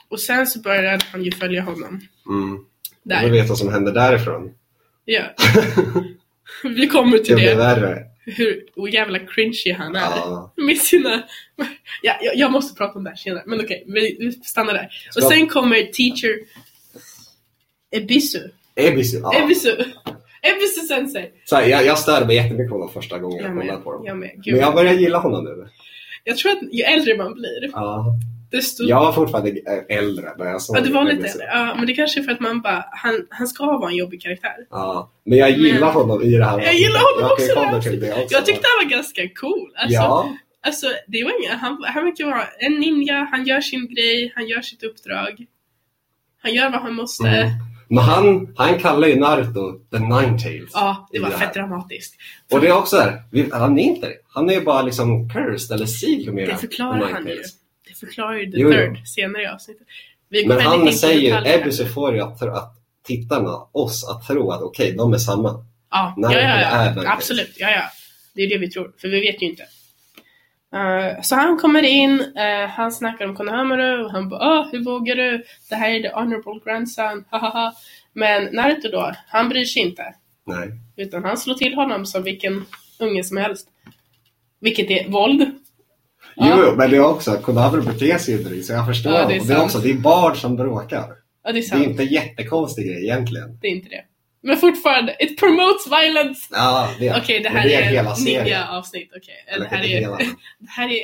Och 0.10 0.20
sen 0.20 0.48
så 0.48 0.60
började 0.60 1.00
han 1.12 1.24
ju 1.24 1.32
följa 1.32 1.62
honom. 1.62 2.02
Mm. 2.30 2.66
Jag 3.04 3.18
Där. 3.18 3.24
vill 3.24 3.32
veta 3.34 3.48
vad 3.50 3.58
som 3.58 3.70
hände 3.74 3.92
därifrån. 3.92 4.52
Ja. 5.06 5.24
Vi 6.64 6.88
kommer 6.88 7.18
till 7.18 7.36
Det 7.36 7.50
det. 7.50 7.56
värre. 7.56 8.06
Hur 8.26 8.66
jävla 8.92 9.20
cringy 9.20 9.74
han 9.78 9.96
är. 9.96 10.02
Ja. 10.02 10.54
Med 10.58 10.78
sina... 10.78 11.24
Ja, 12.02 12.18
jag, 12.22 12.36
jag 12.36 12.52
måste 12.52 12.78
prata 12.78 12.98
om 12.98 13.04
det 13.04 13.10
här 13.10 13.18
senare. 13.18 13.44
Men 13.46 13.62
okej, 13.62 13.84
vi, 13.88 14.18
vi 14.20 14.32
stannar 14.32 14.74
där. 14.74 14.90
Och 15.16 15.24
Ska- 15.24 15.30
sen 15.30 15.48
kommer 15.48 15.84
teacher 15.84 16.40
Ebisu. 17.92 18.40
Ebisu. 18.76 19.18
Ja. 19.20 19.44
Ebisu. 19.44 19.76
Ebisu 20.42 20.82
sensei. 20.88 21.32
Så 21.46 21.56
här, 21.56 21.68
jag, 21.68 21.86
jag 21.86 22.00
störde 22.00 22.26
mig 22.26 22.36
jättemycket 22.36 22.70
på 22.70 22.76
honom 22.76 22.94
första 22.94 23.18
gången 23.20 23.38
jag, 23.44 23.52
Jag 23.52 23.58
kollade 23.60 23.82
på 23.82 23.92
dem. 23.94 24.06
Jag 24.06 24.18
med. 24.18 24.42
Men 24.46 24.56
jag 24.60 24.74
börjar 24.76 24.94
gilla 24.94 25.18
honom 25.18 25.44
nu. 25.44 25.68
Jag 26.24 26.38
tror 26.38 26.52
att 26.52 26.74
ju 26.74 26.82
äldre 26.84 27.18
man 27.18 27.34
blir, 27.34 27.70
Ja. 27.74 28.06
Desto... 28.52 28.84
Jag 28.84 29.00
var 29.00 29.12
fortfarande 29.12 29.50
äldre 29.90 30.30
när 30.38 30.46
jag 30.46 30.62
såg 30.62 30.78
Ja, 30.78 30.82
du 30.82 30.92
var 30.92 31.04
lite 31.04 31.28
äldre. 31.28 31.46
Ja, 31.46 31.76
men 31.78 31.86
det 31.88 31.94
kanske 31.94 32.20
är 32.20 32.24
för 32.24 32.32
att 32.32 32.40
man 32.40 32.62
bara, 32.62 32.86
han, 32.92 33.28
han 33.30 33.48
ska 33.48 33.66
vara 33.66 33.90
en 33.90 33.96
jobbig 33.96 34.22
karaktär. 34.22 34.56
Ja. 34.70 35.12
Men 35.26 35.38
jag 35.38 35.52
gillar 35.52 35.80
Men- 35.80 35.90
honom 35.94 36.22
i 36.22 36.38
det 36.38 36.46
här 36.46 36.62
Jag 36.62 36.74
gillar 36.74 37.00
honom 37.00 37.22
jag 37.22 37.32
också, 37.32 37.54
komma 37.54 37.66
det 37.66 37.72
här 37.72 37.82
till 37.82 38.00
det 38.00 38.14
också. 38.14 38.36
Jag 38.36 38.46
tyckte 38.46 38.68
han 38.78 38.86
var 38.86 38.92
ganska 38.92 39.22
cool. 39.42 39.72
Alltså, 39.76 39.96
Ja, 39.96 40.36
alltså 40.68 40.88
det 41.08 41.24
var 41.24 41.44
inga, 41.44 41.56
han, 41.56 41.84
han 41.84 42.06
verkar 42.06 42.26
vara 42.26 42.44
en 42.60 42.74
ninja, 42.74 43.28
han 43.32 43.46
gör 43.46 43.62
sin 43.62 43.94
grej, 43.96 44.32
han 44.36 44.48
gör 44.48 44.62
sitt 44.62 44.84
uppdrag. 44.84 45.46
Han 46.44 46.54
gör 46.54 46.70
vad 46.72 46.82
han 46.82 46.94
måste. 46.94 47.28
Mm. 47.28 47.50
men 47.90 48.04
han, 48.04 48.54
han 48.58 48.80
kallar 48.80 49.08
ju 49.08 49.20
Naruto 49.20 49.72
The 49.92 50.00
Ninetales. 50.00 50.72
Ja, 50.74 51.08
det 51.12 51.20
var 51.20 51.30
här. 51.30 51.38
fett 51.38 51.54
dramatiskt. 51.54 52.16
Och 52.54 52.62
det 52.62 52.68
är 52.68 52.78
också 52.78 52.96
där, 52.96 53.22
han 53.52 53.80
är 53.80 53.84
inte 53.84 54.08
det. 54.08 54.16
Han 54.34 54.50
är 54.50 54.62
bara 54.62 54.82
liksom 54.82 55.30
cursed 55.30 55.76
eller 55.76 55.86
sealed 55.86 56.34
med 56.34 56.48
Det 56.48 56.56
förklarar 56.56 57.12
han 57.14 57.28
ju. 57.28 57.42
Förklarar 58.02 58.38
ju 58.38 58.52
The 58.52 58.58
Jo, 58.58 58.72
jo. 58.72 58.74
Third 58.74 59.08
senare 59.08 59.44
i 59.44 59.48
avsnittet. 59.48 59.88
Men 60.48 60.60
han 60.60 60.94
säger, 60.94 61.34
här. 61.34 61.60
Ebisu 61.60 61.86
får 61.86 62.16
ju 62.16 62.22
att, 62.22 62.42
att 62.42 62.78
tittarna, 63.04 63.68
oss, 63.72 64.10
att 64.10 64.28
tro 64.28 64.52
att 64.52 64.62
okej, 64.62 64.96
de 64.98 65.14
är 65.14 65.18
samma. 65.18 65.50
Ja, 65.50 65.66
ja, 65.90 66.14
Naruto 66.18 66.40
ja, 66.40 66.86
ja. 66.86 66.92
den 66.92 67.08
absolut. 67.08 67.56
Ja, 67.58 67.72
ja. 67.72 67.84
Det 68.34 68.42
är 68.42 68.50
det 68.50 68.58
vi 68.58 68.70
tror, 68.70 68.92
för 68.98 69.08
vi 69.08 69.22
vet 69.22 69.42
ju 69.42 69.46
inte. 69.46 69.64
Eh, 70.76 71.22
så 71.22 71.36
han 71.36 71.58
kommer 71.58 71.84
in, 71.84 72.22
eh, 72.22 72.70
han 72.70 72.92
snackar 72.92 73.26
om 73.26 73.36
Konohamaru 73.36 74.06
och 74.06 74.12
han 74.12 74.30
bara 74.30 74.60
Åh, 74.60 74.68
hur 74.72 74.84
vågar 74.84 75.16
du? 75.16 75.44
Det 75.70 75.76
här 75.76 75.90
är 75.90 76.02
the 76.02 76.16
honorable 76.16 76.60
grandson, 76.66 77.24
hahaha. 77.30 77.74
Men 78.14 78.56
Naruto 78.56 78.92
då, 78.92 79.14
han 79.28 79.50
bryr 79.50 79.66
sig 79.66 79.82
inte. 79.82 80.16
Nej. 80.46 80.70
Utan 80.96 81.24
han 81.24 81.38
slår 81.38 81.56
till 81.56 81.74
honom 81.74 82.06
som 82.06 82.24
vilken 82.24 82.66
unge 83.00 83.24
som 83.24 83.38
helst. 83.38 83.68
Vilket 84.60 84.90
är 84.90 85.10
våld. 85.10 85.61
Jo, 86.36 86.46
Ja. 86.46 86.74
men 86.78 86.90
det 86.92 86.96
är 86.98 87.06
också, 87.06 87.32
Konohamaru 87.38 87.82
beter 87.82 88.18
sig 88.18 88.36
ju 88.38 88.44
det, 88.44 88.64
så 88.64 88.74
jag 88.74 88.86
förstår. 88.88 89.12
Ja, 89.14 89.28
det 89.28 89.36
är 89.36 89.40
och 89.40 89.48
det 89.48 89.54
är 89.54 89.58
sant. 89.58 89.66
också, 89.66 89.80
det 89.80 89.90
är 89.92 89.94
barn 89.94 90.36
som 90.36 90.56
bråkar. 90.56 90.98
Ja, 90.98 91.16
det 91.44 91.50
är 91.50 91.54
Det 91.54 91.60
är 91.60 91.64
sant. 91.64 91.84
inte 91.84 92.04
en 92.04 92.10
jättekonstig 92.10 92.86
grej 92.86 93.04
egentligen. 93.04 93.58
Det 93.62 93.68
är 93.68 93.72
inte 93.72 93.90
det. 93.90 94.04
Men 94.44 94.58
fortfarande, 94.58 95.16
it 95.20 95.40
promotes 95.40 95.88
violence! 95.88 96.48
Ja, 96.52 96.90
det 97.00 97.08
är 97.08 97.20
Okej, 97.22 97.40
det 97.40 97.50
Men 97.50 97.58
här 97.62 97.68
det 97.68 97.76
är, 97.76 97.82
hela 97.84 98.12
ett 98.12 98.18
serien. 98.18 98.44
ninja-avsnitt. 98.44 99.10
Okej, 99.18 99.34
Eller 99.48 99.70
det, 99.70 99.76
här 99.76 99.84
är, 99.84 99.88
hela. 99.88 100.18
det 100.60 100.70
här 100.70 100.90
är 100.90 101.02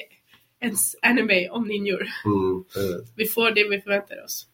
en 0.60 0.76
anime 1.02 1.50
om 1.50 1.68
ninjor. 1.68 2.08
Mm. 2.26 2.64
Vi 3.16 3.26
får 3.26 3.52
det 3.52 3.70
vi 3.70 3.82
förväntar 3.82 4.24
oss. 4.26 4.46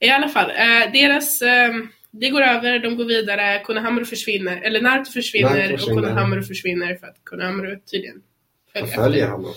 I 0.00 0.10
alla 0.10 0.28
fall, 0.28 0.50
eh, 0.50 0.92
deras... 0.92 1.42
Eh, 1.42 1.74
det 2.10 2.28
går 2.30 2.42
över, 2.42 2.78
de 2.78 2.96
går 2.96 3.04
vidare, 3.04 3.62
Konohamaru 3.64 4.04
försvinner, 4.04 4.56
eller 4.62 4.80
Naruto 4.80 5.10
försvinner, 5.12 5.50
Naruto 5.50 5.72
och 5.74 5.78
försvinner. 5.80 6.02
Konohamaru 6.02 6.42
försvinner 6.42 6.94
för 6.94 7.06
att 7.06 7.16
Konohamaru 7.24 7.78
tydligen 7.90 8.22
följer 8.72 8.94
följer 8.94 9.28
honom. 9.28 9.52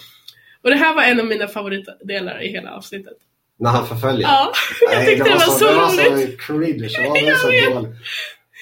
Och 0.64 0.70
det 0.70 0.76
här 0.76 0.96
var 0.96 1.04
en 1.04 1.20
av 1.20 1.26
mina 1.26 1.48
favoritdelar 1.48 2.44
i 2.44 2.48
hela 2.52 2.72
avsnittet. 2.72 3.18
När 3.60 3.70
han 3.70 3.88
förföljer. 3.88 4.28
Ja, 4.28 4.52
jag 4.82 4.98
Nej, 4.98 5.06
tyckte 5.06 5.24
det 5.30 5.36
var 5.36 5.40
så 5.40 5.66
Det 5.66 5.74
var 5.76 5.88
roligt. 5.92 6.32
så 6.42 6.46
cringe. 6.48 6.88
Det 6.88 7.10
var 7.10 7.36
så 7.70 7.74
dåligt. 7.74 7.96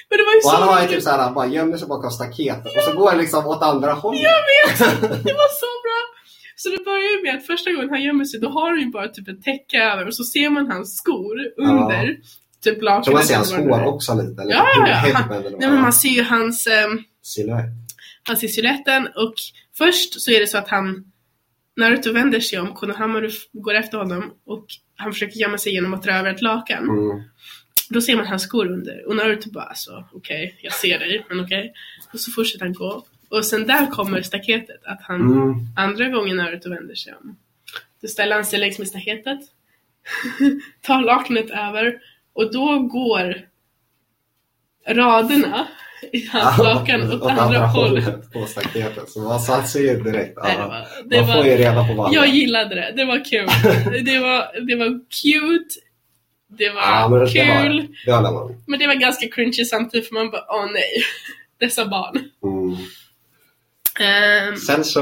Men 0.09 0.17
det 0.17 0.23
var 0.23 0.33
ju 0.33 0.39
Och 0.45 0.51
han 0.51 0.59
så 0.61 0.65
har 0.65 0.79
ju 0.79 0.85
roligt. 0.85 0.95
typ 0.95 1.03
såhär, 1.03 1.17
han 1.17 1.33
bara 1.33 1.47
gömmer 1.47 1.77
sig 1.77 1.87
bakom 1.87 2.11
staketet 2.11 2.77
och 2.77 2.83
så 2.83 2.93
går 2.93 3.09
han 3.09 3.17
liksom 3.19 3.47
åt 3.47 3.61
andra 3.63 3.93
hållet. 3.93 4.21
Det 5.01 5.33
var 5.41 5.51
så 5.63 5.71
bra! 5.85 5.99
Så 6.55 6.69
det 6.69 6.83
börjar 6.85 7.17
ju 7.17 7.23
med 7.23 7.35
att 7.35 7.45
första 7.47 7.71
gången 7.71 7.89
han 7.89 8.01
gömmer 8.03 8.25
sig, 8.25 8.39
då 8.39 8.49
har 8.49 8.69
han 8.69 8.79
ju 8.79 8.85
bara 8.85 9.07
typ 9.07 9.27
ett 9.27 9.43
täcke 9.43 9.77
över 9.83 10.07
och 10.07 10.15
så 10.15 10.23
ser 10.23 10.49
man 10.49 10.71
hans 10.71 10.97
skor 10.97 11.37
under. 11.57 12.17
Typ 12.63 12.81
lakanet. 12.81 13.05
Kan 13.05 13.13
man 13.13 13.23
se 13.23 13.33
eller 13.33 13.67
hans 13.67 13.85
hår 13.85 13.93
också 13.93 14.13
lite? 14.13 14.41
Eller 14.41 14.51
Ja, 14.53 14.67
ja, 14.75 14.87
ja. 14.87 15.07
eller 15.35 15.43
vad 15.43 15.59
Nej 15.59 15.69
men 15.69 15.81
man 15.81 15.93
ser 15.93 16.09
ju 16.09 16.23
hans, 16.23 16.67
um, 16.87 17.03
Silhuett. 17.23 17.65
hans 18.27 18.43
i 18.43 18.47
siluetten 18.47 19.07
och 19.07 19.33
först 19.77 20.21
så 20.21 20.31
är 20.31 20.39
det 20.39 20.47
så 20.47 20.57
att 20.57 20.67
han 20.67 21.03
Naruto 21.79 22.13
vänder 22.13 22.39
sig 22.39 22.59
om, 22.59 22.73
Konohamaru 22.73 23.29
går 23.53 23.73
efter 23.73 23.97
honom 23.97 24.33
och 24.45 24.65
han 24.95 25.13
försöker 25.13 25.39
gömma 25.39 25.57
sig 25.57 25.73
genom 25.73 25.93
att 25.93 26.03
dra 26.03 26.11
över 26.13 26.33
ett 26.33 26.41
lakan. 26.41 26.83
Mm. 26.83 27.23
Då 27.89 28.01
ser 28.01 28.15
man 28.15 28.27
hans 28.27 28.43
skor 28.43 28.67
under 28.67 29.07
och 29.07 29.15
Naruto 29.15 29.51
bara 29.51 29.63
alltså 29.63 30.05
okej, 30.13 30.59
jag 30.61 30.73
ser 30.73 30.99
dig, 30.99 31.25
men 31.29 31.39
okej. 31.39 31.73
Och 32.13 32.19
så 32.19 32.31
fortsätter 32.31 32.65
han 32.65 32.73
gå. 32.73 33.05
Och 33.29 33.45
sen 33.45 33.67
där 33.67 33.85
kommer 33.85 34.21
staketet, 34.21 34.85
att 34.85 35.01
han 35.01 35.21
Mm. 35.21 35.55
andra 35.75 36.09
gången 36.09 36.37
Naruto 36.37 36.69
vänder 36.69 36.95
sig 36.95 37.13
om. 37.21 37.37
Då 38.01 38.07
ställer 38.07 38.35
han 38.35 38.45
sig 38.45 38.59
längs 38.59 38.79
med 38.79 38.87
staketet, 38.87 39.39
tar 40.81 41.01
lakanet 41.01 41.49
över 41.49 41.99
och 42.33 42.53
då 42.53 42.79
går 42.79 43.41
raderna 44.87 45.67
i 46.13 46.27
hans 46.31 46.57
lakan 46.57 47.11
åt 47.21 47.31
andra 47.31 47.59
hållet. 47.67 48.31
på 48.33 48.45
staketet. 48.45 49.09
Så 49.09 49.19
man 49.19 49.39
satt 49.39 49.69
sig 49.69 49.81
ju 49.87 49.99
direkt. 50.03 50.37
Nej, 50.43 50.55
det 50.55 50.61
Ja. 50.61 50.67
var, 50.67 50.87
det 51.05 51.21
Man 51.21 51.27
får 51.35 51.45
ju 51.45 51.51
var, 51.51 51.57
reda 51.57 51.87
på 51.87 51.93
vad 51.93 52.13
jag 52.13 52.27
gillade 52.27 52.75
det, 52.75 52.93
det 52.95 53.05
var 53.05 53.25
kul. 53.25 53.47
Det 54.05 54.19
var, 54.19 54.65
det 54.67 54.75
var 54.75 54.89
cute, 55.09 55.75
det 56.57 56.69
var 56.69 56.81
Ja, 56.81 57.07
men 57.09 57.19
det 57.19 57.31
kul, 57.31 57.87
var 58.07 58.17
det 58.23 58.31
man. 58.31 58.63
men 58.67 58.79
det 58.79 58.87
var 58.87 58.93
ganska 58.95 59.27
cringy 59.27 59.65
samtidigt 59.65 60.07
för 60.07 60.13
man 60.15 60.31
bara 60.31 60.45
åh 60.49 60.65
nej, 60.73 61.03
dessa 61.59 61.85
barn. 61.85 62.19
Mm. 62.43 62.77
Ehm, 63.99 64.55
Sen 64.57 64.83
så, 64.83 65.01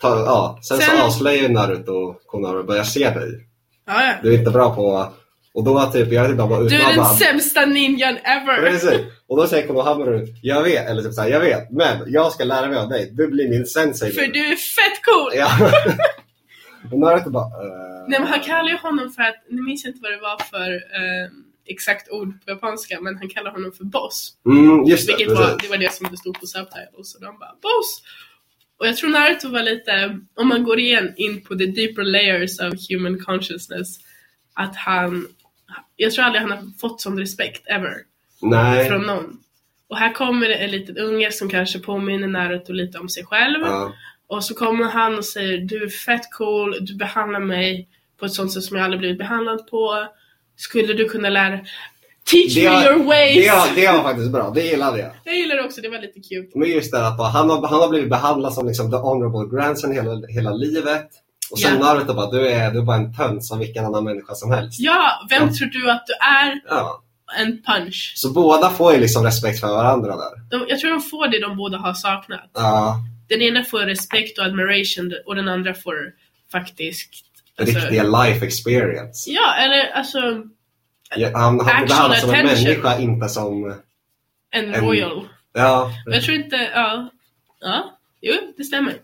ta, 0.00 0.08
ja, 0.08 0.58
sen, 0.62 0.78
Sen- 0.78 0.96
så 0.98 1.02
avslöjar 1.04 1.42
ju 1.42 1.48
Naruto 1.48 1.92
och 1.92 2.22
Konohamaru 2.26 2.62
börjar 2.62 2.84
se 2.84 3.10
dig. 3.10 3.46
ja, 3.86 4.02
ja. 4.04 4.14
Du 4.22 4.34
är 4.34 4.38
inte 4.38 4.50
bra 4.50 4.74
på... 4.74 5.12
Och 5.54 5.64
då 5.64 5.86
typ, 5.92 6.12
jag 6.12 6.40
om 6.40 6.50
jag 6.50 6.68
Du 6.68 6.76
är 6.76 6.94
den 6.96 7.04
sämsta 7.04 7.66
ninjan 7.66 8.16
ever! 8.16 8.70
Precis. 8.70 9.00
Och 9.28 9.36
då 9.36 9.46
säger 9.46 9.66
Konohamaru, 9.66 10.26
jag 10.42 10.62
vet, 10.62 10.88
eller 10.88 11.02
typ 11.02 11.14
såhär, 11.14 11.28
jag 11.28 11.40
vet, 11.40 11.70
men 11.70 12.12
jag 12.12 12.32
ska 12.32 12.44
lära 12.44 12.68
mig 12.68 12.78
av 12.78 12.88
dig. 12.88 13.10
Du 13.12 13.28
blir 13.28 13.48
min 13.48 13.66
sensei. 13.66 14.12
För 14.12 14.26
du 14.26 14.46
är 14.52 14.56
fett 14.56 15.04
cool! 15.04 15.30
Ja. 15.34 15.72
och 16.92 16.98
Naruto 16.98 17.30
bara... 17.30 17.44
Uh, 17.44 18.08
Nej 18.08 18.20
men 18.20 18.28
han 18.28 18.40
kallar 18.40 18.68
ju 18.68 18.76
honom 18.76 19.10
för 19.10 19.22
att, 19.22 19.44
nu 19.50 19.62
minns 19.62 19.84
jag 19.84 19.90
inte 19.90 20.02
vad 20.02 20.12
det 20.12 20.20
var 20.20 20.38
för 20.44 20.72
eh, 20.72 21.30
exakt 21.66 22.10
ord 22.10 22.44
på 22.44 22.50
japanska, 22.50 23.00
men 23.00 23.16
han 23.16 23.28
kallar 23.28 23.50
honom 23.50 23.72
för 23.72 23.84
boss. 23.84 24.32
Mm, 24.46 24.84
just 24.84 25.06
det. 25.06 25.16
Vilket 25.16 25.38
var, 25.38 25.58
det 25.62 25.68
var 25.68 25.76
det 25.76 25.92
som 25.92 26.08
det 26.10 26.16
stod 26.16 26.40
på 26.40 26.46
subtitles, 26.46 27.12
så 27.12 27.18
de 27.18 27.38
bara 27.38 27.54
boss! 27.62 28.02
Och 28.78 28.86
jag 28.86 28.96
tror 28.96 29.10
Naruto 29.10 29.48
var 29.48 29.62
lite, 29.62 30.20
om 30.34 30.48
man 30.48 30.64
går 30.64 30.78
igen 30.78 31.14
in 31.16 31.40
på 31.40 31.54
the 31.54 31.66
deeper 31.66 32.02
layers 32.02 32.60
of 32.60 32.74
human 32.90 33.18
consciousness, 33.18 33.98
att 34.54 34.76
han, 34.76 35.28
jag 35.96 36.12
tror 36.12 36.24
aldrig 36.24 36.42
han 36.42 36.50
har 36.50 36.78
fått 36.80 37.00
sån 37.00 37.18
respekt 37.18 37.66
ever, 37.66 37.94
Nej. 38.42 38.88
från 38.88 39.02
någon. 39.02 39.38
Och 39.90 39.96
här 39.98 40.12
kommer 40.12 40.48
det 40.48 40.54
en 40.54 40.70
liten 40.70 40.98
unge 40.98 41.32
som 41.32 41.48
kanske 41.48 41.78
påminner 41.78 42.28
Naruto 42.28 42.72
lite 42.72 42.98
om 42.98 43.08
sig 43.08 43.24
själv. 43.24 43.60
Ja. 43.60 43.92
Och 44.26 44.44
så 44.44 44.54
kommer 44.54 44.84
han 44.84 45.18
och 45.18 45.24
säger 45.24 45.58
du 45.58 45.82
är 45.84 45.88
fett 45.88 46.32
cool, 46.32 46.76
du 46.80 46.96
behandlar 46.96 47.40
mig 47.40 47.88
på 48.20 48.26
ett 48.26 48.32
sånt 48.32 48.52
sätt 48.52 48.62
som 48.62 48.76
jag 48.76 48.84
aldrig 48.84 48.98
blivit 49.00 49.18
behandlad 49.18 49.66
på. 49.66 50.06
Skulle 50.56 50.92
du 50.92 51.08
kunna 51.08 51.28
lära 51.28 51.58
Teach 52.30 52.54
Det 52.54 52.64
me 52.64 52.68
var- 52.70 52.82
your 52.92 53.04
ways! 53.04 53.34
Det, 53.44 53.50
var, 53.50 53.66
det 53.76 53.96
var 53.98 54.02
faktiskt 54.02 54.30
bra, 54.32 54.50
det 54.54 54.62
gillade 54.62 54.98
jag. 54.98 55.10
Jag 55.24 55.34
gillar 55.36 55.56
det 55.56 55.62
också, 55.64 55.80
det 55.80 55.88
var 55.88 55.98
lite 55.98 56.20
cute. 56.20 56.58
Men 56.58 56.68
just 56.68 56.92
det 56.92 57.06
att 57.06 57.32
han, 57.32 57.50
har, 57.50 57.68
han 57.68 57.80
har 57.80 57.88
blivit 57.88 58.10
behandlad 58.10 58.54
som 58.54 58.66
liksom 58.66 58.90
the 58.90 58.96
honorable 58.96 59.56
grandson 59.58 59.92
hela, 59.92 60.26
hela 60.28 60.50
livet. 60.50 61.08
Och 61.50 61.58
sen 61.58 61.74
Ja. 61.80 61.84
Naruto 61.94 62.14
bara, 62.14 62.30
du 62.30 62.48
är, 62.48 62.70
du 62.70 62.78
är 62.78 62.82
bara 62.82 62.96
en 62.96 63.14
tönt 63.14 63.44
som 63.44 63.58
vilken 63.58 63.84
annan 63.84 64.04
människa 64.04 64.34
som 64.34 64.50
helst. 64.52 64.80
Ja, 64.80 65.26
vem 65.30 65.42
Ja. 65.48 65.54
tror 65.54 65.68
du 65.68 65.90
att 65.90 66.06
du 66.06 66.12
är? 66.12 66.60
Ja. 66.68 67.02
En 67.38 67.62
punch. 67.62 68.12
Så 68.16 68.32
båda 68.32 68.70
får 68.70 68.92
ju 68.92 69.00
liksom 69.00 69.24
respekt 69.24 69.60
för 69.60 69.66
varandra 69.66 70.16
där. 70.16 70.58
De, 70.58 70.66
jag 70.68 70.80
tror 70.80 70.90
de 70.90 71.00
får 71.00 71.28
det 71.28 71.40
de 71.40 71.56
båda 71.56 71.78
har 71.78 71.94
saknat. 71.94 72.50
Ja, 72.54 72.96
Den 73.28 73.42
ena 73.42 73.64
får 73.64 73.78
respekt 73.80 74.38
och 74.38 74.44
admiration 74.44 75.12
och 75.26 75.34
den 75.34 75.48
andra 75.48 75.74
får 75.74 75.94
faktiskt... 76.52 77.10
alltså- 77.58 77.78
riktiga 77.78 78.02
life 78.02 78.46
experience. 78.46 79.30
Ja, 79.30 79.54
eller 79.54 79.90
alltså 79.92 80.18
Ja, 81.16 81.30
Han, 81.34 81.42
han 81.60 81.86
behandlas 81.86 82.20
som 82.20 82.30
en 82.30 82.46
människa, 82.46 82.98
inte 82.98 83.28
som... 83.28 83.64
en 84.50 84.74
En- 84.74 84.84
royal. 84.86 85.28
Ja, 85.52 85.90
Jag 86.06 86.22
tror 86.22 86.36
inte, 86.36 86.56
ja. 86.74 87.10
Ja, 87.60 87.98
jo, 88.20 88.34
det 88.56 88.64
stämmer. 88.64 88.94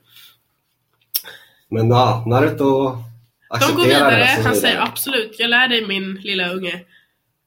men 1.68 1.88
ja, 1.90 2.24
Naruto 2.26 2.90
De 2.90 3.04
accepterar 3.48 3.76
går 3.76 3.84
vidare, 3.84 4.16
det. 4.18 4.42
han 4.44 4.54
säger 4.56 4.80
absolut, 4.80 5.36
jag 5.38 5.50
lär 5.50 5.68
dig 5.68 5.86
min 5.86 6.14
lilla 6.14 6.48
unge. 6.52 6.80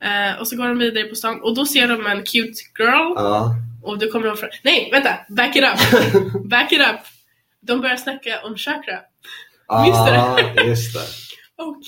Eh, 0.04 0.40
och 0.40 0.48
så 0.48 0.56
går 0.58 0.68
de 0.68 0.80
vidare 0.80 1.04
på 1.04 1.16
stan 1.16 1.42
och 1.42 1.56
då 1.56 1.66
ser 1.66 1.88
de 1.88 2.06
en 2.06 2.24
cute 2.24 2.54
girl 2.80 3.14
Ja. 3.16 3.56
och 3.84 4.00
då 4.00 4.12
kommer 4.12 4.28
de 4.28 4.38
fram. 4.38 4.50
Nej, 4.64 4.90
vänta! 4.92 5.20
Back 5.30 5.56
it 5.56 5.64
up! 5.64 6.04
Back 6.50 6.72
it 6.72 6.80
up! 6.80 7.00
De 7.62 7.82
börjar 7.82 7.96
snacka 7.98 8.42
om 8.44 8.58
chakra. 8.58 9.00
Visste 9.86 10.10
Ja, 10.14 10.40
just 10.66 10.94
det. 10.94 11.00
Och 11.64 11.82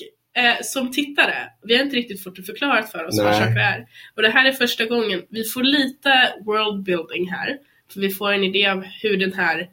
eh, 0.44 0.56
som 0.64 0.92
tittare, 0.92 1.36
vi 1.64 1.76
har 1.78 1.84
inte 1.84 1.96
riktigt 1.96 2.24
fått 2.24 2.36
det 2.36 2.44
förklarat 2.44 2.92
för 2.92 3.06
oss 3.06 3.18
vad 3.20 3.28
Nej. 3.32 3.40
chakra 3.40 3.62
är. 3.62 3.86
Och 4.16 4.22
det 4.22 4.30
här 4.30 4.46
är 4.46 4.52
första 4.52 4.86
gången, 4.86 5.22
vi 5.30 5.44
får 5.44 5.64
lite 5.64 6.34
world 6.46 6.84
building 6.84 7.32
här. 7.32 7.58
För 7.94 8.00
vi 8.00 8.10
får 8.10 8.32
en 8.32 8.44
idé 8.44 8.68
av 8.68 8.84
hur 9.02 9.18
den 9.18 9.34
här 9.34 9.68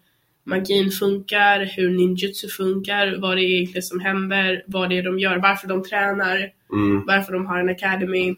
magin 0.47 0.91
funkar, 0.91 1.65
hur 1.77 1.91
ninjutsu 1.91 2.49
funkar, 2.49 3.17
vad 3.21 3.37
det 3.37 3.43
är 3.43 3.51
egentligen 3.55 3.83
som 3.83 4.01
händer, 4.01 4.65
vad 4.67 4.89
det 4.91 4.99
är 4.99 5.03
de 5.03 5.19
gör, 5.19 5.37
varför 5.37 5.69
de 5.69 5.85
tränar, 5.85 6.51
Mm. 6.73 7.07
varför 7.07 7.33
de 7.33 7.47
har 7.47 7.59
en 7.59 7.69
academy, 7.69 8.35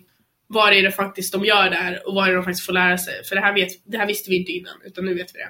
vad 0.47 0.73
är 0.73 0.83
det 0.83 0.91
faktiskt 0.93 1.33
de 1.33 1.45
gör 1.45 1.71
där 1.71 2.03
och 2.09 2.15
vad 2.15 2.25
är 2.25 2.31
det 2.31 2.37
de 2.37 2.45
faktiskt 2.45 2.67
får 2.67 2.73
lära 2.73 2.99
sig. 2.99 3.25
För 3.25 3.35
det 3.35 3.41
här, 3.41 3.55
vet, 3.55 3.71
det 3.85 3.99
här 3.99 4.07
visste 4.07 4.31
vi 4.31 4.37
inte 4.37 4.53
innan, 4.53 4.75
utan 4.85 5.05
nu 5.05 5.15
vet 5.15 5.35
vi 5.35 5.39
det. 5.39 5.49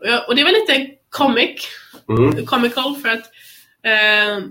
Och, 0.00 0.06
jag, 0.12 0.28
och 0.28 0.36
det 0.36 0.44
var 0.44 0.50
lite 0.50 0.90
comic, 1.08 1.68
Mm. 2.08 2.46
comical 2.46 2.96
för 2.96 3.08
att 3.08 3.24
eh, 3.82 4.44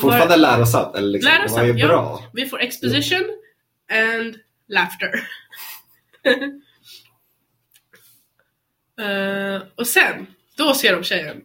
Fortfarande 0.00 0.36
lärosamt, 0.36 0.96
eller 0.96 1.08
liksom, 1.08 1.30
det 1.32 1.38
var 1.38 1.44
Lärosamt, 1.44 1.68
ju 1.78 1.82
ja. 1.82 1.86
bra. 1.88 2.24
vi 2.32 2.46
får 2.46 2.60
exposition 2.60 3.24
and 3.90 4.36
laughter. 4.68 5.10
Eh, 9.00 9.62
och 9.74 9.86
sen, 9.86 10.26
då 10.66 10.74
ser 10.74 10.92
de 10.92 11.02
tjejen. 11.02 11.36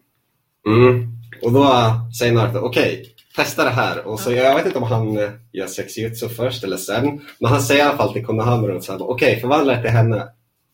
Mm. 0.66 1.06
Och 1.42 1.52
då 1.52 1.92
säger 2.18 2.32
Naruto, 2.32 2.58
okej, 2.58 3.14
testa 3.36 3.64
det 3.64 3.70
här. 3.70 4.06
Och 4.06 4.20
så, 4.20 4.32
jag 4.32 4.54
vet 4.54 4.66
inte 4.66 4.78
om 4.78 4.84
han 4.84 5.18
äh, 5.18 5.30
gör 5.52 5.66
sexjutsu 5.66 6.28
först 6.28 6.64
eller 6.64 6.76
sen, 6.76 7.20
men 7.40 7.50
han 7.50 7.62
säger 7.62 7.84
i 7.84 7.86
alla 7.88 7.96
fall 7.96 8.12
till 8.12 8.26
Konohamaru 8.26 8.80
okej, 8.98 9.40
förvandla 9.40 9.74
det 9.74 9.82
till 9.82 9.90
henne. 9.90 10.28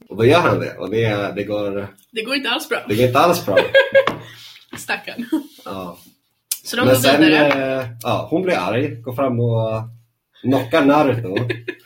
Och 0.09 0.17
då 0.17 0.25
gör 0.25 0.41
han 0.41 0.61
det, 0.61 0.77
och 0.79 0.91
det, 0.91 1.33
det, 1.37 1.45
går, 1.45 1.89
Det 2.11 2.23
går 2.23 2.35
inte 2.35 2.51
alls 2.51 2.69
bra. 2.69 2.79
det 2.89 2.95
går 2.95 3.07
inte 3.07 3.19
alls 3.19 3.47
bra. 3.47 3.59
Stackarn. 4.79 5.27
Ja. 5.65 5.99
Så 6.65 6.77
de 6.77 6.87
Men 6.87 6.97
sen, 6.97 7.23
äh, 7.23 7.87
ja, 8.03 8.27
hon 8.31 8.43
blir 8.43 8.57
arg, 8.57 8.89
går 9.03 9.15
fram 9.15 9.41
och 9.41 9.83
knockar 10.43 10.85
Naruto, 10.85 11.37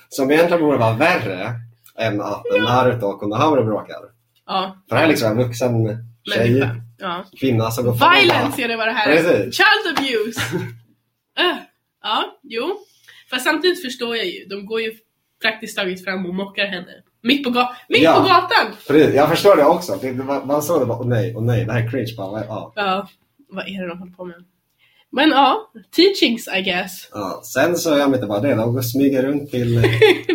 som 0.08 0.30
egentligen 0.30 0.62
borde 0.62 0.78
vara 0.78 0.96
värre 0.96 1.54
än 1.98 2.20
att 2.20 2.42
Naruto 2.60 3.06
och 3.06 3.20
Konohamaru 3.20 3.64
bråkar. 3.64 3.96
Ja, 4.46 4.76
För 4.88 4.96
det 4.96 5.00
här 5.00 5.06
är 5.06 5.10
liksom 5.10 5.30
en 5.30 5.36
vuxen 5.36 5.72
människa. 6.36 6.76
Ja. 6.98 7.24
kvinna 7.40 7.70
som 7.70 7.84
går 7.84 7.94
fram 7.94 8.12
Violence 8.14 8.62
är 8.62 8.68
det 8.68 8.76
vad 8.76 8.86
det 8.88 8.92
här 8.92 9.10
är. 9.10 9.50
Child 9.50 9.98
abuse! 9.98 10.40
Eh, 11.38 11.56
ja, 12.02 12.38
jo. 12.42 12.76
Fast 13.30 13.44
samtidigt 13.44 13.82
förstår 13.82 14.16
jag 14.16 14.26
ju, 14.26 14.44
de 14.44 14.66
går 14.66 14.80
ju 14.80 14.92
praktiskt 15.42 15.76
taget 15.78 16.04
fram 16.04 16.26
och 16.26 16.34
mockar 16.34 16.66
henne. 16.66 16.92
Mitt 17.22 17.44
på, 17.44 17.50
ga- 17.50 17.68
mitt 17.88 18.02
Ja. 18.02 18.14
på 18.14 18.20
gatan! 18.28 18.72
Precis, 18.88 19.14
jag 19.14 19.28
förstår 19.28 19.56
det 19.56 19.64
också. 19.64 19.98
Man 20.46 20.62
såg 20.62 20.80
det 20.82 20.86
bara, 20.86 20.98
åh 20.98 21.06
nej, 21.06 21.34
åh 21.36 21.42
nej, 21.42 21.64
det 21.64 21.72
här 21.72 21.82
är 21.84 21.90
cringe. 21.90 22.14
Bara, 22.16 22.44
ja. 22.44 22.72
Ja, 22.76 23.08
vad 23.48 23.64
är 23.68 23.82
det 23.82 23.88
de 23.88 23.98
håller 23.98 24.12
på 24.12 24.24
med? 24.24 24.36
Men 25.12 25.30
ja, 25.30 25.70
teachings 25.96 26.48
I 26.56 26.62
guess. 26.62 27.08
Ja. 27.12 27.40
Sen 27.44 27.76
så 27.76 27.90
gör 27.90 27.98
de 27.98 28.14
inte 28.14 28.26
bara 28.26 28.40
det, 28.40 28.54
de 28.54 28.82
smyger 28.82 29.22
runt 29.22 29.50
till, 29.50 29.82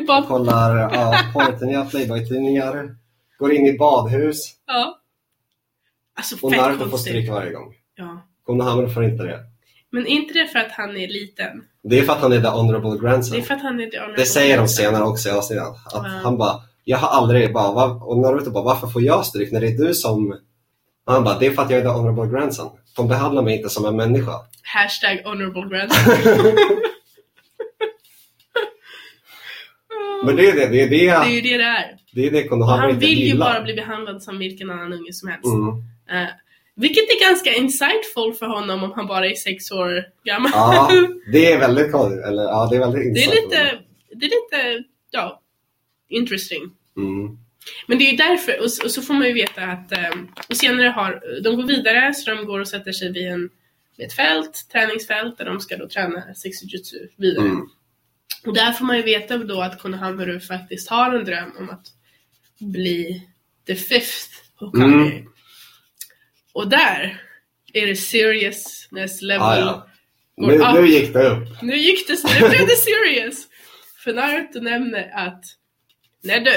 kollar 0.27 0.77
ja, 0.77 1.19
porrtidningar, 1.33 1.85
playboy-tidningar, 1.85 2.95
går 3.39 3.53
in 3.53 3.65
i 3.67 3.77
badhus 3.77 4.37
ja. 4.67 4.99
Alltså 6.15 6.35
och 6.41 6.51
Naruto 6.51 6.89
får 6.89 6.97
stryk 6.97 7.29
varje 7.29 7.51
gång. 7.51 7.73
Ja. 7.95 8.27
Konohamaru 8.45 8.89
får 8.89 9.03
inte 9.03 9.23
det. 9.23 9.39
Men 9.91 10.07
inte 10.07 10.33
det 10.33 10.47
för 10.47 10.59
att 10.59 10.71
han 10.71 10.97
är 10.97 11.07
liten? 11.07 11.63
Det 11.83 11.99
är 11.99 12.03
för 12.03 12.13
att 12.13 12.19
han 12.21 12.33
är 12.33 12.41
the 12.41 12.47
honorable 12.47 12.91
Det 12.91 12.99
grandson. 12.99 13.37
är 13.37 13.41
för 13.41 13.53
att 13.53 13.61
han 13.61 13.79
är 13.79 13.87
the 13.87 13.97
honorable 13.99 14.23
Det 14.23 14.25
säger 14.29 14.57
de 14.57 14.67
senare 14.67 15.03
också 15.03 15.29
i 15.29 15.31
avsnittet. 15.31 15.63
Att 15.63 15.77
Ja. 15.93 15.99
han 16.23 16.37
bara, 16.37 16.55
jag 16.83 16.97
har 16.97 17.07
aldrig 17.07 17.53
bara, 17.53 17.71
va? 17.73 17.85
och 18.03 18.17
Naruto 18.17 18.51
bara, 18.51 18.63
varför 18.63 18.87
får 18.87 19.01
jag 19.01 19.25
stryk 19.25 19.51
när 19.51 19.61
det 19.61 19.67
är 19.67 19.77
du 19.77 19.93
som 19.93 20.31
Och 21.05 21.13
han 21.13 21.23
bara, 21.23 21.39
det 21.39 21.45
är 21.45 21.51
för 21.51 21.61
att 21.61 21.69
jag 21.69 21.79
är 21.79 21.83
the 21.83 21.89
honorable 21.89 22.39
grandson. 22.39 22.69
De 22.95 23.07
behandlar 23.07 23.41
mig 23.43 23.57
inte 23.57 23.69
som 23.69 23.85
en 23.85 23.95
människa. 23.95 24.31
Hashtag 24.63 25.21
honorable 25.25 25.61
grandson. 25.77 26.13
Men 30.25 30.35
det 30.35 30.49
är 30.49 30.55
det, 30.55 30.67
det 30.67 30.81
är 30.81 30.89
det, 30.89 30.97
Det 30.97 31.05
är 31.07 31.29
ju 31.29 31.41
det 31.41 31.57
det 31.57 31.63
är. 31.63 31.97
det, 32.13 32.27
är 32.27 32.31
det 32.31 32.47
Konohama 32.47 32.81
han 32.81 32.89
inte 32.89 33.05
vill 33.05 33.19
ju 33.19 33.25
gillar. 33.25 33.53
bara 33.53 33.63
bli 33.63 33.73
behandlad 33.73 34.23
som 34.23 34.37
vilken 34.39 34.69
annan 34.69 34.93
unge 34.93 35.13
som 35.13 35.29
helst. 35.29 35.45
Mm. 35.45 35.83
Eh, 36.11 36.29
vilket 36.75 37.03
är 37.03 37.29
ganska 37.29 37.53
insightful 37.53 38.33
för 38.33 38.45
honom 38.45 38.83
om 38.83 38.91
han 38.91 39.07
bara 39.07 39.27
är 39.27 39.35
sex 39.35 39.71
år 39.71 40.05
gammal. 40.23 40.51
Ja, 40.53 40.91
det 41.31 41.51
är 41.51 41.59
väldigt 41.59 41.91
konstigt. 41.91 42.25
Eller 42.25 42.43
ja, 42.43 42.67
det 42.71 42.75
är 42.75 42.79
väldigt 42.79 43.13
det 43.13 43.23
är 43.23 43.41
lite, 43.41 43.79
det 44.15 44.25
är 44.25 44.29
lite, 44.29 44.83
ja, 45.11 45.41
interesting. 46.09 46.63
Mm. 46.97 47.37
Men 47.87 47.97
det 47.97 48.03
är 48.03 48.11
ju 48.11 48.17
därför, 48.17 48.59
och, 48.59 48.65
och 48.65 48.91
så 48.91 49.01
får 49.01 49.13
man 49.13 49.27
ju 49.27 49.33
veta 49.33 49.61
att, 49.63 49.91
eh, 49.91 50.09
och 50.49 50.57
senare 50.57 50.87
har, 50.87 51.41
de 51.43 51.55
går 51.55 51.67
vidare 51.67 52.13
så 52.13 52.35
de 52.35 52.45
går 52.45 52.59
och 52.59 52.67
sätter 52.67 52.91
sig 52.91 53.11
vid, 53.11 53.27
en, 53.27 53.49
vid 53.97 54.07
ett 54.07 54.13
fält, 54.13 54.67
träningsfält, 54.71 55.37
där 55.37 55.45
de 55.45 55.59
ska 55.59 55.77
då 55.77 55.87
träna 55.87 56.33
sexjutsu 56.33 56.97
vidare. 57.17 57.45
Mm. 57.45 57.69
Och 58.45 58.53
där 58.53 58.71
får 58.71 58.85
man 58.85 58.97
ju 58.97 59.03
veta 59.03 59.37
då 59.37 59.61
att 59.61 59.81
Konohamaru 59.81 60.39
faktiskt 60.39 60.89
har 60.89 61.13
en 61.13 61.25
dröm 61.25 61.51
om 61.59 61.69
att 61.69 61.87
bli 62.59 63.27
the 63.67 63.75
fifth 63.75 64.43
Hokage. 64.55 64.83
Mm. 64.83 65.32
Och 66.53 66.69
där 66.69 67.21
är 67.73 67.87
det 67.87 67.95
seriousness 67.95 69.21
level. 69.21 69.41
Ah, 69.41 69.57
ja. 69.59 69.87
Nu, 70.37 70.57
nu 70.73 70.87
gick 70.87 71.13
det 71.13 71.29
upp. 71.29 71.61
Nu 71.61 71.77
gick 71.77 72.07
det, 72.07 72.17
nu 72.41 72.49
blev 72.49 72.67
det 72.67 72.75
serious! 72.75 73.47
För 74.03 74.13
Naruto 74.13 74.59
nämner 74.59 75.11
att 75.13 75.43
Nej 76.23 76.39
du, 76.39 76.51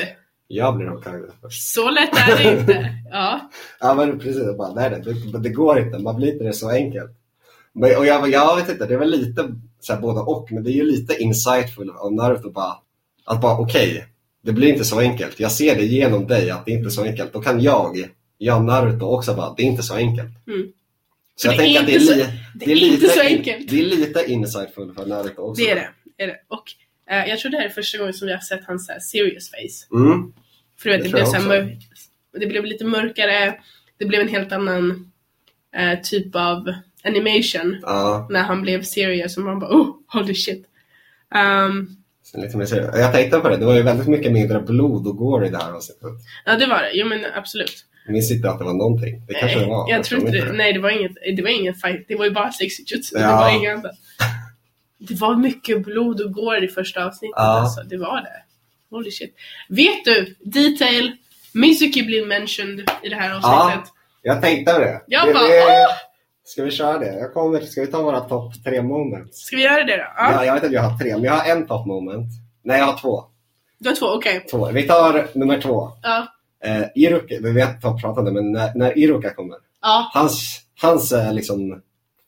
Jag 0.49 0.76
blir 0.76 0.87
Hokage 0.87 1.31
först. 1.43 1.73
så 1.73 1.91
lätt 1.91 2.11
är 2.29 2.37
det 2.37 2.61
inte. 2.61 2.88
Ja, 3.11 3.50
Ja 3.81 3.95
men 3.95 4.19
precis, 4.19 4.57
bara, 4.59 4.75
nej, 4.75 4.91
det, 4.91 5.12
det, 5.33 5.38
det 5.38 5.49
går 5.49 5.79
inte, 5.79 5.99
man 5.99 6.17
blir 6.17 6.33
inte 6.33 6.45
det 6.45 6.53
så 6.53 6.71
enkelt. 6.71 7.11
Men, 7.73 7.97
och 7.99 8.07
jag, 8.07 8.31
jag 8.31 8.57
vet 8.57 8.69
inte, 8.69 8.87
det 8.87 8.95
är 8.95 8.99
väl 8.99 9.11
lite 9.11 9.49
så 9.81 9.93
här, 9.95 10.00
både 10.00 10.21
och, 10.21 10.53
men 10.53 10.65
det 10.65 10.71
är 10.71 10.75
ju 10.75 10.85
lite 10.85 11.23
insightful 11.23 11.91
av 11.91 12.12
Naruto 12.12 12.50
bara, 12.50 12.76
att 13.25 13.41
bara 13.41 13.59
okej, 13.59 14.07
det 14.43 14.53
blir 14.53 14.69
inte 14.69 14.85
så 14.85 15.00
enkelt. 15.00 15.41
Jag 15.41 15.53
ser 15.53 15.76
det 15.76 15.85
genom 15.85 16.26
dig 16.26 16.50
att 16.50 16.65
det 16.65 16.71
inte 16.73 16.88
är 16.88 16.91
så 16.91 17.05
enkelt. 17.05 17.33
Då 17.33 17.41
kan 17.41 17.61
jag, 17.61 17.97
jag 18.38 18.64
Naruto 18.64 19.05
också 19.07 19.35
bara, 19.35 19.55
det 19.57 19.62
är 19.62 19.66
inte 19.66 19.83
så 19.83 19.95
enkelt. 19.95 20.31
Mm. 20.47 20.73
Så 21.37 21.49
För 21.49 21.55
jag 21.55 21.62
tänker 21.64 21.81
att 21.81 21.87
det 21.87 21.95
är, 21.95 21.99
li, 22.00 22.07
så- 22.07 22.31
det 22.55 22.64
är 22.73 22.75
lite 22.76 23.09
så 23.09 23.21
enkelt. 23.21 23.69
Det 23.71 23.81
är 23.81 23.85
lite 23.85 24.25
insightful 24.33 24.95
för 24.95 25.07
Naruto 25.07 25.43
också. 25.43 25.62
det 25.64 25.71
är 25.71 25.75
det. 25.75 25.88
Är 26.23 26.26
det. 26.26 26.37
Och 26.49 26.64
eh, 27.11 27.28
jag 27.28 27.38
tror 27.38 27.50
det 27.50 27.59
här 27.59 27.64
är 27.64 27.69
första 27.71 27.99
gången 27.99 28.14
som 28.14 28.26
vi 28.26 28.33
har 28.33 28.40
sett 28.40 28.64
hans 28.66 28.87
så 28.87 28.93
här, 28.93 29.00
serious 29.00 29.50
face. 29.50 29.97
Mm. 29.97 30.33
För 30.78 30.88
du 30.90 30.97
vet, 30.97 31.02
Det 31.02 31.09
det, 31.09 31.12
blev 31.12 31.21
jag 31.25 31.43
så 31.43 31.49
mör- 31.49 31.76
det 32.40 32.47
blev 32.47 32.64
lite 32.64 32.85
mörkare, 32.85 33.55
det 33.99 34.05
blev 34.05 34.21
en 34.21 34.28
helt 34.28 34.52
annan 34.52 35.12
eh, 35.76 36.00
typ 36.00 36.37
av 36.37 36.73
animation 37.05 37.78
Ja, 37.83 38.26
när 38.31 38.43
han 38.43 38.62
blev 38.62 38.83
serious 38.83 39.37
och 39.37 39.43
man 39.45 39.59
bara 39.59 39.71
oh, 39.76 39.95
holy 40.12 40.35
shit. 40.35 40.66
Um, 41.35 41.97
så 42.23 42.40
lite 42.40 42.57
mer 42.57 42.66
seriöst. 42.66 42.99
Jag 42.99 43.12
tänkte 43.12 43.38
på 43.38 43.49
det, 43.49 43.57
det 43.57 43.66
var 43.66 43.75
ju 43.75 43.83
väldigt 43.83 44.09
mycket 44.09 44.33
mindre 44.33 44.61
blod 44.61 45.07
och 45.07 45.16
gore 45.16 45.47
i 45.47 45.50
det 45.50 45.59
här 45.59 45.73
avsnittet. 45.73 46.09
ja 46.45 46.57
det 46.57 46.66
var 46.66 46.83
det, 46.83 46.90
jo 46.95 47.07
men 47.07 47.25
absolut. 47.35 47.85
Minns 48.08 48.30
inte 48.30 48.50
att 48.50 48.58
det 48.58 48.64
var 48.64 48.72
någonting. 48.75 49.22
Det 49.28 49.34
kanske 49.34 49.58
det 49.58 49.66
var. 49.66 49.90
jag 49.90 50.04
tror 50.04 50.21
inte 50.21 50.32
det, 50.32 50.52
nej 50.52 50.73
det 50.73 50.78
var 50.80 50.90
inget, 50.90 51.12
det 51.36 51.42
var 51.42 51.50
ingen 51.50 51.75
fight, 51.75 52.04
det 52.08 52.14
var 52.16 52.25
ju 52.25 52.30
bara 52.30 52.52
sexjutsu, 52.52 53.16
det 53.16 53.21
Ja. 53.23 53.36
var 53.36 53.56
inget 53.56 53.73
annat. 53.73 53.92
Det 54.99 55.14
var 55.21 55.36
mycket 55.36 55.84
blod 55.84 56.21
och 56.21 56.32
går 56.32 56.64
i 56.64 56.69
första 56.69 57.06
avsnittet 57.06 57.34
Ja. 57.36 57.42
alltså, 57.60 57.80
det 57.82 57.97
var 57.97 58.21
det. 58.21 58.42
Holy 58.97 59.10
shit. 59.10 59.34
Vet 59.69 60.04
du, 60.04 60.34
detail, 60.40 61.12
Mizuki 61.54 62.02
blir 62.02 62.26
mentioned 62.26 62.80
i 63.02 63.08
det 63.08 63.16
här 63.16 63.34
avsnittet. 63.36 63.92
Jag 64.23 64.42
tänkte 64.42 64.73
på 64.73 64.78
det. 64.78 65.00
Jag 65.06 65.28
det, 65.28 65.32
bara, 65.34 65.42
det 65.49 65.64
åh! 65.66 65.95
Ska 66.45 66.64
vi 66.64 66.71
köra 66.71 66.99
det? 66.99 67.19
Jag 67.19 67.34
kommer, 67.34 67.60
ska 67.60 67.80
vi 67.80 67.86
ta 67.86 68.02
våra 68.02 68.21
topp 68.21 68.52
tre 68.64 68.82
moments? 68.82 69.38
Ska 69.38 69.56
vi 69.56 69.62
göra 69.62 69.84
det 69.84 69.97
då? 69.97 70.02
Ja. 70.16 70.32
Ja. 70.32 70.45
jag 70.45 70.54
vet 70.54 70.64
att 70.64 70.73
jag 70.73 70.82
har 70.82 70.99
tre, 70.99 71.12
men 71.12 71.23
jag 71.25 71.32
har 71.32 71.50
en 71.52 71.66
top 71.66 71.86
moment. 71.86 72.26
Nej, 72.64 72.78
jag 72.78 72.86
har 72.86 72.99
två. 72.99 73.25
Du 73.78 73.88
har 73.88 73.97
två, 73.97 74.06
okej. 74.06 74.45
två. 74.50 74.71
Vi 74.73 74.82
tar 74.82 75.26
nummer 75.38 75.60
två. 75.60 75.90
Ja. 76.02 76.26
Eh, 76.67 76.85
Iruka, 76.95 77.35
vi 77.43 77.52
vet 77.52 77.83
vad 77.85 77.95
vi 77.95 78.00
pratade 78.00 78.33
men 78.33 78.52
när, 78.52 78.73
när 78.75 78.99
Iruka 78.99 79.35
kommer. 79.35 79.57
Ja, 79.83 80.11
Hans, 80.15 80.61
hans 80.81 81.13
eh, 81.13 81.33
liksom 81.35 81.83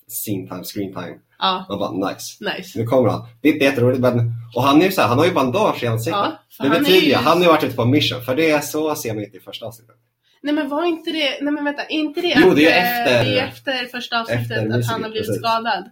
scene 0.08 0.48
time, 0.48 0.64
screen 0.64 0.92
time. 0.94 1.14
ja, 1.38 1.66
Man 1.68 1.78
bara 1.78 2.10
nice. 2.10 2.44
nice. 2.56 2.78
Nu 2.78 2.86
kommer 2.86 3.08
han. 3.08 3.26
Det 3.40 3.48
är 3.48 3.52
inte 3.52 3.64
jätteroligt 3.64 4.00
men, 4.00 4.32
och 4.56 4.62
han 4.62 4.80
är 4.80 4.84
ju 4.86 4.92
så 4.92 5.00
här, 5.00 5.08
han 5.08 5.18
har 5.18 5.24
ju 5.26 5.32
bandage 5.32 5.82
i 5.82 5.86
ansiktet. 5.86 6.22
Ja, 6.58 6.64
det 6.64 6.68
betyder 6.70 7.06
ju, 7.06 7.14
han 7.14 7.36
har 7.36 7.44
ju 7.44 7.48
varit 7.50 7.64
ute 7.64 7.76
på 7.76 7.84
mission, 7.84 8.22
för 8.22 8.36
det 8.36 8.50
är 8.50 8.60
så 8.60 8.94
ser 8.94 9.14
man 9.14 9.24
inte 9.24 9.36
i 9.36 9.40
första 9.40 9.66
avsnittet. 9.66 9.94
Nej 10.42 10.54
men 10.54 10.68
var 10.68 10.84
inte 10.84 11.10
det, 11.10 11.38
nej 11.42 11.52
men 11.52 11.64
vänta, 11.64 11.86
inte 11.86 12.20
det 12.20 12.34
Jo, 12.40 12.50
att, 12.50 12.56
det 12.56 12.70
är 12.72 13.02
efter- 13.02 13.24
det 13.24 13.40
är 13.40 13.46
efter 13.46 13.86
första 13.86 14.20
avsnittet 14.20 14.42
efter 14.50 14.78
att 14.78 14.86
han 14.86 15.02
har 15.02 15.10
blivit 15.10 15.28
precis. 15.28 15.42
skadad? 15.42 15.90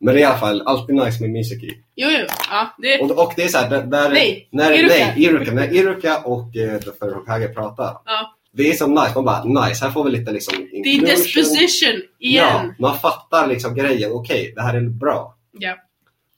Men 0.00 0.18
i 0.18 0.22
alla 0.24 0.38
fall 0.38 0.62
alltid 0.66 0.94
nice 0.94 1.20
med 1.22 1.30
Mizuki. 1.30 1.70
Jo, 1.96 2.08
jo, 2.10 2.26
ja, 2.50 2.74
det, 2.78 3.00
Och, 3.00 3.10
och 3.26 3.32
det 3.36 3.42
är 3.42 3.48
så 3.48 3.58
här, 3.58 3.70
där, 3.70 3.82
där, 3.82 4.10
Nej, 4.10 4.48
när, 4.52 4.72
Iruka. 4.72 4.94
Nej, 4.94 5.14
Iruka. 5.24 5.52
När 5.52 5.74
Iruka 5.74 6.18
och 6.18 6.56
eh, 6.56 6.78
The 6.80 6.90
Third 6.90 7.12
Hokage 7.14 7.54
pratar. 7.54 7.96
ja, 8.04 8.34
Det 8.52 8.70
är 8.70 8.74
så 8.74 8.86
nice. 8.86 9.12
Man 9.14 9.24
bara 9.24 9.44
nice, 9.44 9.84
här 9.84 9.92
får 9.92 10.04
vi 10.04 10.10
lite 10.10 10.32
liksom 10.32 10.54
det 10.70 10.76
är 10.88 10.94
inclusion. 10.94 11.16
disposition 11.16 12.02
Ja, 12.18 12.30
igen. 12.62 12.74
man 12.78 12.98
fattar 12.98 13.46
liksom 13.46 13.74
grejen. 13.74 14.12
Okej, 14.12 14.52
det 14.56 14.62
här 14.62 14.74
är 14.74 14.80
bra. 14.80 15.34
Ja. 15.58 15.76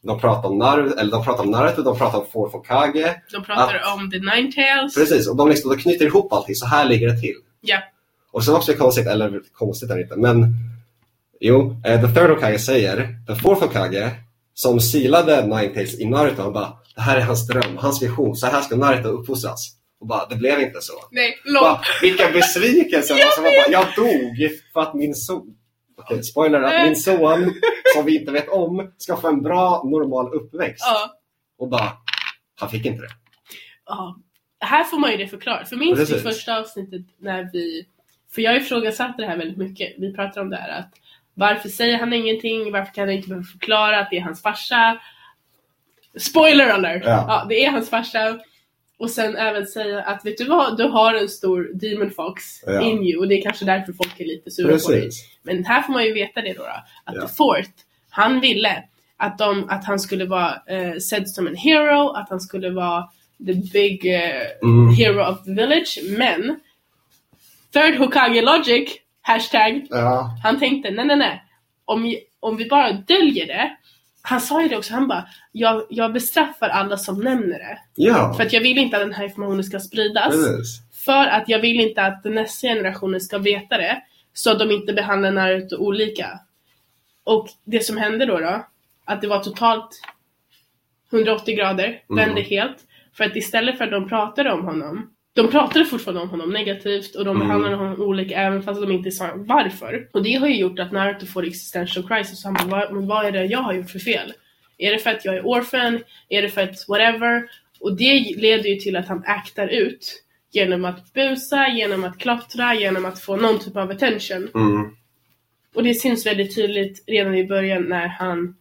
De 0.04 0.20
pratar 0.20 0.48
om 0.48 0.58
Naruto, 0.58 0.98
eller 0.98 1.10
de 1.10 1.24
pratar 1.24 1.44
om 1.44 1.50
Naruto, 1.50 1.82
de 1.82 1.98
pratar 1.98 2.18
om 2.18 2.24
Fourth 2.32 2.56
Hokage. 2.56 3.14
De 3.32 3.44
pratar 3.44 3.74
Att- 3.74 3.94
om 3.96 4.10
the 4.10 4.18
nine 4.18 4.52
tails. 4.52 4.94
Precis, 4.94 5.28
och 5.28 5.36
de, 5.36 5.48
liksom, 5.48 5.70
de 5.70 5.78
knyter 5.82 6.04
ihop 6.06 6.32
allting. 6.32 6.54
Så 6.54 6.66
här 6.66 6.84
ligger 6.84 7.08
det 7.08 7.20
till. 7.20 7.34
Ja, 7.60 7.78
Och 8.32 8.44
sen 8.44 8.54
också 8.54 8.72
konstigt, 8.72 9.06
eller 9.06 9.40
konstigt 9.52 9.90
är 9.90 9.94
det 9.96 10.02
inte, 10.02 10.16
men 10.16 10.54
jo, 11.42 11.76
eh, 11.86 12.00
The 12.00 12.14
Third 12.14 12.30
Hokage 12.30 12.60
säger, 12.60 12.96
The 13.26 13.34
Fourth 13.34 13.62
Hokage, 13.62 14.10
som 14.54 14.80
silade 14.80 15.46
Ninetales 15.46 16.00
i 16.00 16.04
Naruto, 16.06 16.42
han 16.42 16.52
bara, 16.52 16.72
det 16.94 17.00
här 17.00 17.16
är 17.16 17.20
hans 17.20 17.46
dröm, 17.46 17.76
hans 17.76 18.02
vision, 18.02 18.36
så 18.36 18.46
här 18.46 18.60
ska 18.60 18.76
Naruto 18.76 19.08
uppfostras. 19.08 19.76
Och 20.00 20.06
bara, 20.06 20.26
det 20.26 20.36
blev 20.36 20.60
inte 20.60 20.80
så. 20.80 20.92
nej. 21.10 21.34
Bara, 21.60 21.80
vilken 22.02 22.32
besvikelse! 22.32 23.14
jag, 23.18 23.26
alltså, 23.26 23.42
bara, 23.42 23.68
jag 23.70 23.86
dog 23.96 24.50
för 24.72 24.80
att 24.80 24.94
min 24.94 25.14
son, 25.14 25.56
okej, 25.98 26.22
spoiler, 26.22 26.60
att 26.62 26.86
min 26.86 26.96
son, 26.96 27.54
som 27.94 28.04
vi 28.04 28.18
inte 28.20 28.32
vet 28.32 28.48
om, 28.48 28.92
ska 28.98 29.16
få 29.16 29.28
en 29.28 29.42
bra, 29.42 29.82
normal 29.84 30.34
uppväxt. 30.34 30.84
Ja, 30.86 31.10
Och 31.58 31.68
bara, 31.68 31.92
han 32.60 32.68
fick 32.70 32.86
inte 32.86 33.02
det. 33.02 33.08
ja. 33.86 34.16
Här 34.64 34.84
får 34.84 34.98
man 34.98 35.10
ju 35.10 35.16
det 35.16 35.26
förklarat. 35.26 35.68
För 35.68 35.76
minns 35.76 36.08
du 36.08 36.20
första 36.20 36.58
avsnittet 36.58 37.02
när 37.18 37.50
vi... 37.52 37.86
För 38.34 38.42
jag 38.42 38.56
ifrågasatte 38.56 39.22
det 39.22 39.28
här 39.28 39.36
väldigt 39.36 39.56
mycket. 39.58 39.94
Vi 39.98 40.12
pratade 40.14 40.40
om 40.40 40.50
det 40.50 40.56
här 40.56 40.78
att 40.78 40.90
varför 41.34 41.68
säger 41.68 41.98
han 41.98 42.12
ingenting? 42.12 42.72
Varför 42.72 42.92
kan 42.94 43.08
han 43.08 43.16
inte 43.16 43.28
förklara 43.52 43.98
att 44.00 44.10
det 44.10 44.16
är 44.16 44.20
hans 44.22 44.42
farsa? 44.42 44.98
Spoiler 46.18 46.68
alert! 46.68 47.02
Ja. 47.06 47.24
Ja, 47.28 47.46
det 47.48 47.64
är 47.64 47.70
hans 47.70 47.90
farsa. 47.90 48.38
Och 48.98 49.10
sen 49.10 49.36
även 49.36 49.66
säga 49.66 50.02
att 50.02 50.24
vet 50.26 50.38
du 50.38 50.44
vad, 50.44 50.76
du 50.76 50.84
har 50.84 51.14
en 51.14 51.28
stor 51.28 51.70
demon 51.74 52.10
fox 52.10 52.44
Ja. 52.66 52.80
in 52.82 53.02
you 53.04 53.18
och 53.20 53.28
det 53.28 53.34
är 53.38 53.42
kanske 53.42 53.64
därför 53.64 53.92
folk 53.92 54.20
är 54.20 54.24
lite 54.24 54.50
sura 54.50 54.78
på 54.78 54.90
dig. 54.90 55.02
Precis. 55.02 55.24
Men 55.42 55.64
här 55.64 55.82
får 55.82 55.92
man 55.92 56.04
ju 56.04 56.12
veta 56.12 56.40
det 56.40 56.52
då, 56.52 56.62
då 56.62 56.68
att 57.04 57.14
Ja. 57.14 57.20
The 57.26 57.34
Fourth, 57.34 57.70
han 58.10 58.40
ville 58.40 58.82
att, 59.16 59.38
de, 59.38 59.68
att 59.70 59.84
han 59.84 60.00
skulle 60.00 60.24
vara 60.24 60.62
eh, 60.66 60.96
sedd 60.96 61.28
som 61.28 61.46
en 61.46 61.56
hero, 61.56 62.08
att 62.08 62.30
han 62.30 62.40
skulle 62.40 62.70
vara 62.70 63.08
the 63.46 63.54
big 63.72 64.14
eh, 64.14 64.40
Mm. 64.62 64.94
hero 64.94 65.32
of 65.32 65.44
the 65.44 65.50
village, 65.50 65.98
men 66.18 66.60
Third 67.72 67.98
Hokage 67.98 68.42
Logic, 68.42 68.88
hashtag, 69.22 69.86
Ja, 69.90 70.30
han 70.42 70.58
tänkte 70.58 70.90
nej 70.90 71.04
nej 71.04 71.16
nej, 71.16 71.44
om, 71.84 72.14
om 72.40 72.56
vi 72.56 72.68
bara 72.68 72.92
döljer 72.92 73.46
det, 73.46 73.76
han 74.22 74.40
sa 74.40 74.62
ju 74.62 74.68
det 74.68 74.76
också, 74.76 74.94
han 74.94 75.08
bara 75.08 75.28
jag, 75.52 75.82
jag 75.90 76.12
bestraffar 76.12 76.68
alla 76.68 76.96
som 76.96 77.20
nämner 77.20 77.58
det. 77.58 77.78
ja. 77.94 78.34
För 78.36 78.42
att 78.46 78.52
jag 78.52 78.60
vill 78.60 78.78
inte 78.78 78.96
att 78.96 79.02
den 79.02 79.12
här 79.14 79.24
informationen 79.24 79.64
ska 79.64 79.80
spridas. 79.80 80.32
precis. 80.34 80.80
För 81.04 81.26
att 81.26 81.48
jag 81.48 81.58
vill 81.58 81.80
inte 81.80 82.02
att 82.02 82.24
nästa 82.24 82.68
generationen 82.68 83.20
ska 83.20 83.38
veta 83.38 83.78
det. 83.78 84.02
Så 84.32 84.50
att 84.50 84.58
de 84.58 84.70
inte 84.70 84.92
behandlar 84.92 85.30
Naruto 85.32 85.76
olika. 85.76 86.40
Och 87.24 87.48
det 87.64 87.80
som 87.84 87.96
hände 87.96 88.26
då, 88.26 88.38
då 88.38 88.66
att 89.04 89.20
det 89.20 89.26
var 89.28 89.38
totalt 89.38 90.00
180 91.12 91.56
grader, 91.56 91.84
Mm. 92.10 92.24
vände 92.26 92.40
helt. 92.42 92.76
För 93.16 93.24
att 93.24 93.36
istället 93.36 93.78
för 93.78 93.84
att 93.84 93.90
de 93.90 94.08
pratade 94.08 94.52
om 94.52 94.64
honom, 94.64 95.10
de 95.34 95.50
pratade 95.50 95.84
fortfarande 95.84 96.20
om 96.22 96.28
honom 96.30 96.50
negativt 96.52 97.14
och 97.14 97.24
de 97.24 97.36
Mm. 97.36 97.48
behandlade 97.48 97.76
honom 97.76 98.02
olika 98.02 98.36
även 98.36 98.62
fast 98.62 98.80
de 98.80 98.92
inte 98.92 99.10
sa 99.10 99.30
varför. 99.36 100.08
Och 100.12 100.22
det 100.22 100.32
har 100.34 100.48
ju 100.48 100.56
gjort 100.56 100.78
att 100.78 100.92
Naruto 100.92 101.26
får 101.26 101.46
existential 101.46 102.08
crisis. 102.08 102.44
Han 102.44 102.54
bara, 102.54 102.66
vad, 102.66 102.92
men 102.92 103.06
vad 103.06 103.26
är 103.26 103.32
det 103.32 103.44
jag 103.44 103.58
har 103.58 103.72
gjort 103.72 103.90
för 103.90 103.98
fel? 103.98 104.32
Är 104.78 104.92
det 104.92 104.98
för 104.98 105.10
att 105.10 105.24
jag 105.24 105.36
är 105.36 105.46
orphan? 105.46 106.00
Är 106.28 106.42
det 106.42 106.48
för 106.48 106.60
att 106.60 106.88
whatever? 106.88 107.42
Och 107.80 107.96
det 107.96 108.36
leder 108.36 108.68
ju 108.68 108.76
till 108.76 108.96
att 108.96 109.08
han 109.08 109.22
aktar 109.26 109.68
ut 109.68 110.22
genom 110.52 110.84
att 110.84 111.12
busa, 111.12 111.68
genom 111.68 112.04
att 112.04 112.18
klottra, 112.18 112.74
genom 112.74 113.04
att 113.04 113.20
få 113.20 113.36
någon 113.36 113.58
typ 113.58 113.76
av 113.76 113.90
attention. 113.90 114.48
Mm. 114.54 114.96
Och 115.74 115.82
det 115.82 115.94
syns 115.94 116.26
väldigt 116.26 116.54
tydligt 116.54 117.04
redan 117.06 117.34
i 117.34 117.44
början 117.46 117.82
när 117.82 118.06
han 118.08 118.56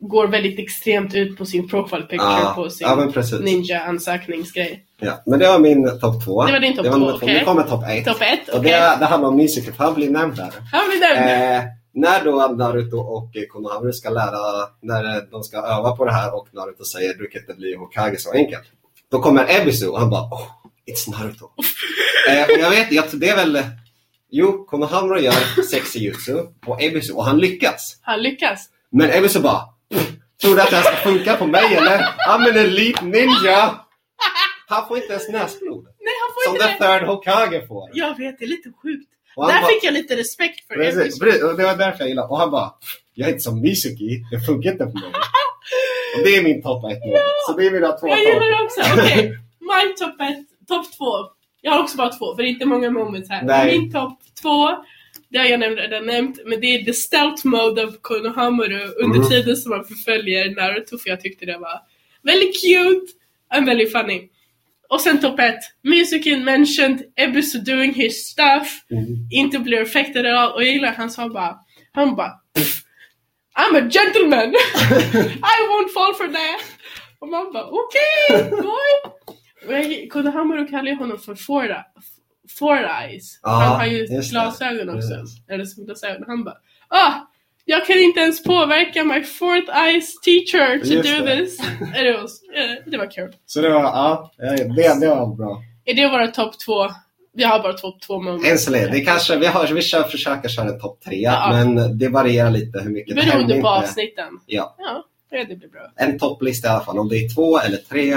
går 0.00 0.26
väldigt 0.26 0.58
extremt 0.58 1.14
ut 1.14 1.38
på 1.38 1.46
sin 1.46 1.68
profile 1.68 2.02
picture 2.02 2.28
Ja, 2.30 2.52
på 2.56 2.70
sin 2.70 2.86
ja 2.86 3.38
ninja-ansökningsgrej. 3.40 4.84
Ja, 5.00 5.22
men 5.26 5.38
det 5.38 5.48
var 5.48 5.58
min 5.58 6.00
topp 6.00 6.24
två. 6.24 6.44
Det 6.46 6.52
var 6.52 6.60
din 6.60 6.76
topp 6.76 6.86
två, 6.86 7.10
okej. 7.14 7.34
Nu 7.38 7.44
kommer 7.44 7.62
topp 7.62 7.84
ett. 7.88 8.04
Topp 8.04 8.20
ett, 8.20 8.48
Och 8.48 8.58
okej. 8.58 8.70
det, 8.72 8.96
det 9.00 9.06
handlar 9.06 9.28
om 9.28 9.36
Musical, 9.36 9.74
för 9.74 9.84
han 9.84 9.94
blir 9.94 10.10
nämnd 10.10 10.36
där. 10.36 10.50
Blir! 10.88 11.56
Eh, 11.56 11.62
när 11.94 12.24
då 12.24 12.54
Naruto 12.56 12.96
och 12.98 13.30
Konohamaru 13.48 13.92
ska 13.92 14.10
lära, 14.10 14.68
när 14.82 15.30
de 15.30 15.42
ska 15.42 15.56
öva 15.56 15.96
på 15.96 16.04
det 16.04 16.12
här 16.12 16.34
och 16.34 16.48
Naruto 16.52 16.84
säger 16.84 17.14
du 17.14 17.26
kan 17.28 17.40
inte 17.40 17.54
bli 17.54 17.74
Hokage 17.76 18.20
så 18.20 18.32
enkelt. 18.32 18.64
Då 19.10 19.18
kommer 19.18 19.60
Ebisu 19.60 19.86
och 19.88 20.00
han 20.00 20.10
bara 20.10 20.22
oh, 20.22 20.42
it's 20.90 21.10
Naruto. 21.18 21.44
eh, 22.30 22.42
och 22.44 22.60
jag 22.60 22.70
vet, 22.70 22.92
jag, 22.92 23.04
det 23.12 23.28
är 23.28 23.36
väl, 23.36 23.62
jo, 24.30 24.64
Konohamaru 24.70 25.20
gör 25.20 25.62
sexy 25.70 25.98
jutsu 25.98 26.34
på 26.60 26.78
Ebisu 26.80 27.12
och 27.12 27.24
han 27.24 27.38
lyckas. 27.38 27.98
Han 28.02 28.22
lyckas. 28.22 28.68
Men 28.90 29.10
Ebisu 29.10 29.40
bara, 29.40 29.58
"Pff, 29.60 29.73
tror 30.42 30.56
du 30.56 30.62
att 30.62 30.70
det 30.70 30.76
här 30.76 30.82
ska 30.82 30.96
funka 30.96 31.36
på 31.36 31.46
mig 31.46 31.74
eller? 31.74 31.98
I'm 32.28 32.48
an 32.50 32.56
elite 32.56 33.04
ninja! 33.04 33.74
Han 34.68 34.88
får 34.88 34.96
inte 34.96 35.12
ens 35.12 35.28
näsblod. 35.28 35.84
Nej, 35.84 36.14
han 36.22 36.34
får 36.34 36.40
Som 36.44 36.54
inte 36.54 36.66
the 36.66 36.84
det. 36.84 36.98
third 36.98 37.08
Hokage 37.08 37.68
får. 37.68 37.90
Jag 37.92 38.18
vet, 38.18 38.38
det 38.38 38.44
är 38.44 38.48
lite 38.48 38.68
sjukt. 38.82 39.10
Där 39.36 39.42
bara- 39.42 39.66
fick 39.66 39.84
jag 39.84 39.94
lite 39.94 40.16
respekt 40.16 40.66
för 40.66 40.74
Precis, 40.74 41.00
Ebisu. 41.00 41.20
precis, 41.20 41.40
det 41.40 41.64
var 41.64 41.76
därför 41.76 41.98
jag 41.98 42.08
gillade 42.08 42.28
Och 42.28 42.38
han 42.38 42.50
bara, 42.50 42.72
jag 43.14 43.28
är 43.28 43.32
inte 43.32 43.42
som 43.44 43.60
Mizuki, 43.60 44.22
det 44.30 44.40
funkar 44.46 44.70
inte 44.72 44.84
på 44.86 44.92
mig. 44.98 45.10
och 46.16 46.22
det 46.24 46.36
är 46.36 46.42
min 46.42 46.62
topp 46.62 46.84
ett 46.92 47.00
moment. 47.04 47.22
Så 47.46 47.52
det 47.56 47.66
är 47.66 47.70
mina 47.70 47.92
två 47.92 48.08
Jag 48.08 48.18
gillar 48.18 48.58
det 48.58 48.64
också. 48.64 48.80
Okej, 49.02 49.38
my 49.60 49.94
topp 49.98 50.20
ett, 50.20 50.68
topp 50.68 50.86
två. 50.98 51.10
Jag 51.60 51.72
har 51.72 51.80
också 51.82 51.96
bara 51.96 52.08
två, 52.12 52.36
för 52.36 52.42
det 52.42 52.48
är 52.48 52.50
inte 52.50 52.66
många 52.66 52.90
moments 52.90 53.30
här. 53.30 53.42
Nej. 53.42 53.78
Min 53.78 53.92
topp 53.92 54.18
två, 54.42 54.68
det 55.34 55.38
har 55.40 55.46
jag 55.46 55.78
redan 55.78 56.06
nämnt, 56.06 56.38
men 56.46 56.60
det 56.60 56.66
är 56.66 56.84
the 56.84 56.92
stealth 56.92 57.46
mode 57.46 57.82
av 57.82 57.96
Konohamaru 58.00 58.80
under 58.86 59.16
Mm. 59.18 59.28
tiden 59.28 59.56
som 59.56 59.70
man 59.70 59.84
förföljer 59.84 60.50
Naruto, 60.54 60.98
för 60.98 61.10
jag 61.10 61.20
tyckte 61.20 61.46
det 61.46 61.58
var 61.58 61.80
väldigt 62.22 62.60
cute 62.62 63.06
and 63.54 63.66
väldigt 63.66 63.92
funny. 63.92 64.28
Och 64.88 65.00
sen 65.00 65.20
topp 65.20 65.40
ett, 65.40 65.60
Musikin 65.82 66.44
mentioned 66.44 67.02
Ebisu 67.16 67.58
doing 67.58 67.94
his 67.94 68.26
stuff, 68.26 68.84
Mm. 68.90 69.04
inte 69.32 69.58
blir 69.58 69.82
affected 69.82 70.26
at 70.26 70.38
all, 70.38 70.52
och 70.52 70.62
jag 70.64 70.72
gillar 70.72 70.92
han 70.92 71.10
sa 71.10 71.28
bara, 71.28 71.56
han 71.92 72.16
bara 72.16 72.30
"Pff, 72.54 72.80
I'm 73.58 73.76
a 73.86 73.90
gentleman! 73.90 74.48
I 75.52 75.56
won't 75.70 75.88
fall 75.94 76.14
for 76.14 76.28
that! 76.32 76.60
Och 77.18 77.28
man 77.28 77.52
bara 77.52 77.64
okej, 77.66 78.50
boy! 78.50 79.12
Och 79.66 79.72
jag- 79.74 80.10
Konohamaru 80.10 80.66
kallar 80.66 80.94
honom 80.94 81.18
för 81.18 81.34
four, 81.34 81.76
four 82.58 82.78
eyes. 83.02 83.40
Ja, 83.42 83.48
han 83.50 83.80
har 83.80 83.86
ju 83.86 83.98
just 83.98 84.12
det. 84.12 84.30
glasögon 84.30 84.96
också. 84.96 85.14
Eller 85.48 85.64
solglasögon. 85.64 86.24
Han 86.26 86.44
bara 86.44 86.56
ah! 86.88 87.12
Jag 87.64 87.86
kan 87.86 87.98
inte 87.98 88.20
ens 88.20 88.42
påverka 88.42 89.04
my 89.04 89.22
fourth 89.22 89.76
eyes 89.78 90.20
teacher 90.20 90.78
to 90.78 90.86
Just 90.86 91.08
do 91.18 91.24
det. 91.24 91.36
this. 91.36 91.58
Det 91.94 92.12
var, 92.12 92.20
eh, 92.22 92.90
det 92.90 92.98
var 92.98 93.10
kul. 93.10 93.32
Så 93.46 93.60
det 93.60 93.68
var, 93.68 93.82
ja, 93.82 94.32
det, 94.38 95.00
det 95.00 95.08
var 95.08 95.36
bra. 95.36 95.62
Är 95.84 95.94
det 95.94 96.08
våra 96.08 96.26
topp 96.26 96.54
två? 96.66 96.90
Vi 97.36 97.44
har 97.44 97.62
bara 97.62 97.72
topp 97.72 98.00
två 98.06 98.22
moments. 98.22 98.48
Än 98.50 98.58
så 98.58 98.70
länge, 98.70 98.86
det 98.86 99.00
kanske, 99.00 99.36
vi, 99.38 99.46
har, 99.46 99.66
vi 99.66 99.82
kör, 99.82 100.02
försöker 100.02 100.48
köra 100.48 100.70
topp 100.72 101.00
tre, 101.04 101.16
Ja. 101.20 101.48
men 101.52 101.98
det 101.98 102.08
varierar 102.08 102.50
lite 102.50 102.80
hur 102.80 102.90
mycket. 102.90 103.16
Det 103.16 103.22
händer 103.22 103.36
Beroende 103.46 103.62
på 103.62 103.68
avsnitten. 103.68 104.28
Ja. 104.46 104.76
Ja, 104.78 105.44
det 105.48 105.56
blir 105.56 105.68
bra. 105.68 105.80
En 105.96 106.18
topplista 106.18 106.68
i 106.68 106.70
alla 106.70 106.84
fall, 106.84 106.98
om 106.98 107.08
det 107.08 107.16
är 107.16 107.34
två 107.34 107.58
eller 107.58 107.76
tre. 107.76 108.14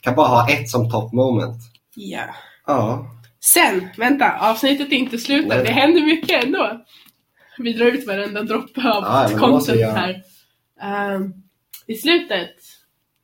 Kan 0.00 0.14
bara 0.14 0.26
ha 0.28 0.50
ett 0.50 0.68
som 0.70 0.90
top 0.90 1.12
moment. 1.12 1.56
Ja. 1.94 2.24
Ja. 2.66 3.06
Sen, 3.44 3.88
vänta, 3.96 4.38
avsnittet 4.38 4.92
är 4.92 4.96
inte 4.96 5.18
slut 5.18 5.42
än. 5.42 5.48
Nej. 5.48 5.64
Det 5.64 5.70
händer 5.70 6.02
mycket 6.02 6.44
ändå. 6.44 6.84
Vi 7.58 7.72
drar 7.72 7.86
ut 7.86 8.06
varenda 8.06 8.42
droppe 8.42 8.90
av 8.90 9.02
måste 9.02 9.38
content 9.38 9.80
här. 9.80 10.22
Ehm, 10.82 11.32
I 11.86 11.94
slutet, 11.94 12.56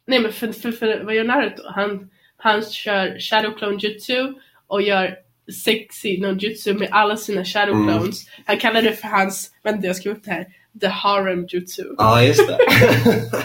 nej 0.06 0.20
men 0.20 0.32
för, 0.32 0.52
för, 0.52 0.72
för 0.72 1.04
vad 1.04 1.14
gör 1.14 1.24
Naruto? 1.24 1.62
Han, 1.74 2.10
han 2.36 2.62
kör 2.64 3.18
Shadow 3.20 3.58
Clone 3.58 3.78
Jutsu 3.80 4.32
och 4.66 4.82
gör 4.82 5.16
sexy 5.64 6.18
no 6.20 6.38
jutsu 6.38 6.74
med 6.74 6.88
alla 6.90 7.16
sina 7.16 7.44
Shadow 7.44 7.74
Mm. 7.74 7.88
Clones. 7.88 8.26
Han 8.46 8.58
kallar 8.58 8.82
det 8.82 8.92
för 8.92 9.08
hans, 9.08 9.50
vänta 9.62 9.86
jag 9.86 9.96
ska 9.96 10.10
upp 10.10 10.24
det 10.24 10.30
här, 10.30 10.46
The 10.80 10.86
Harem 10.86 11.46
Jutsu. 11.48 11.84
Ja, 11.98 12.22
just 12.22 12.48
det. 12.48 12.58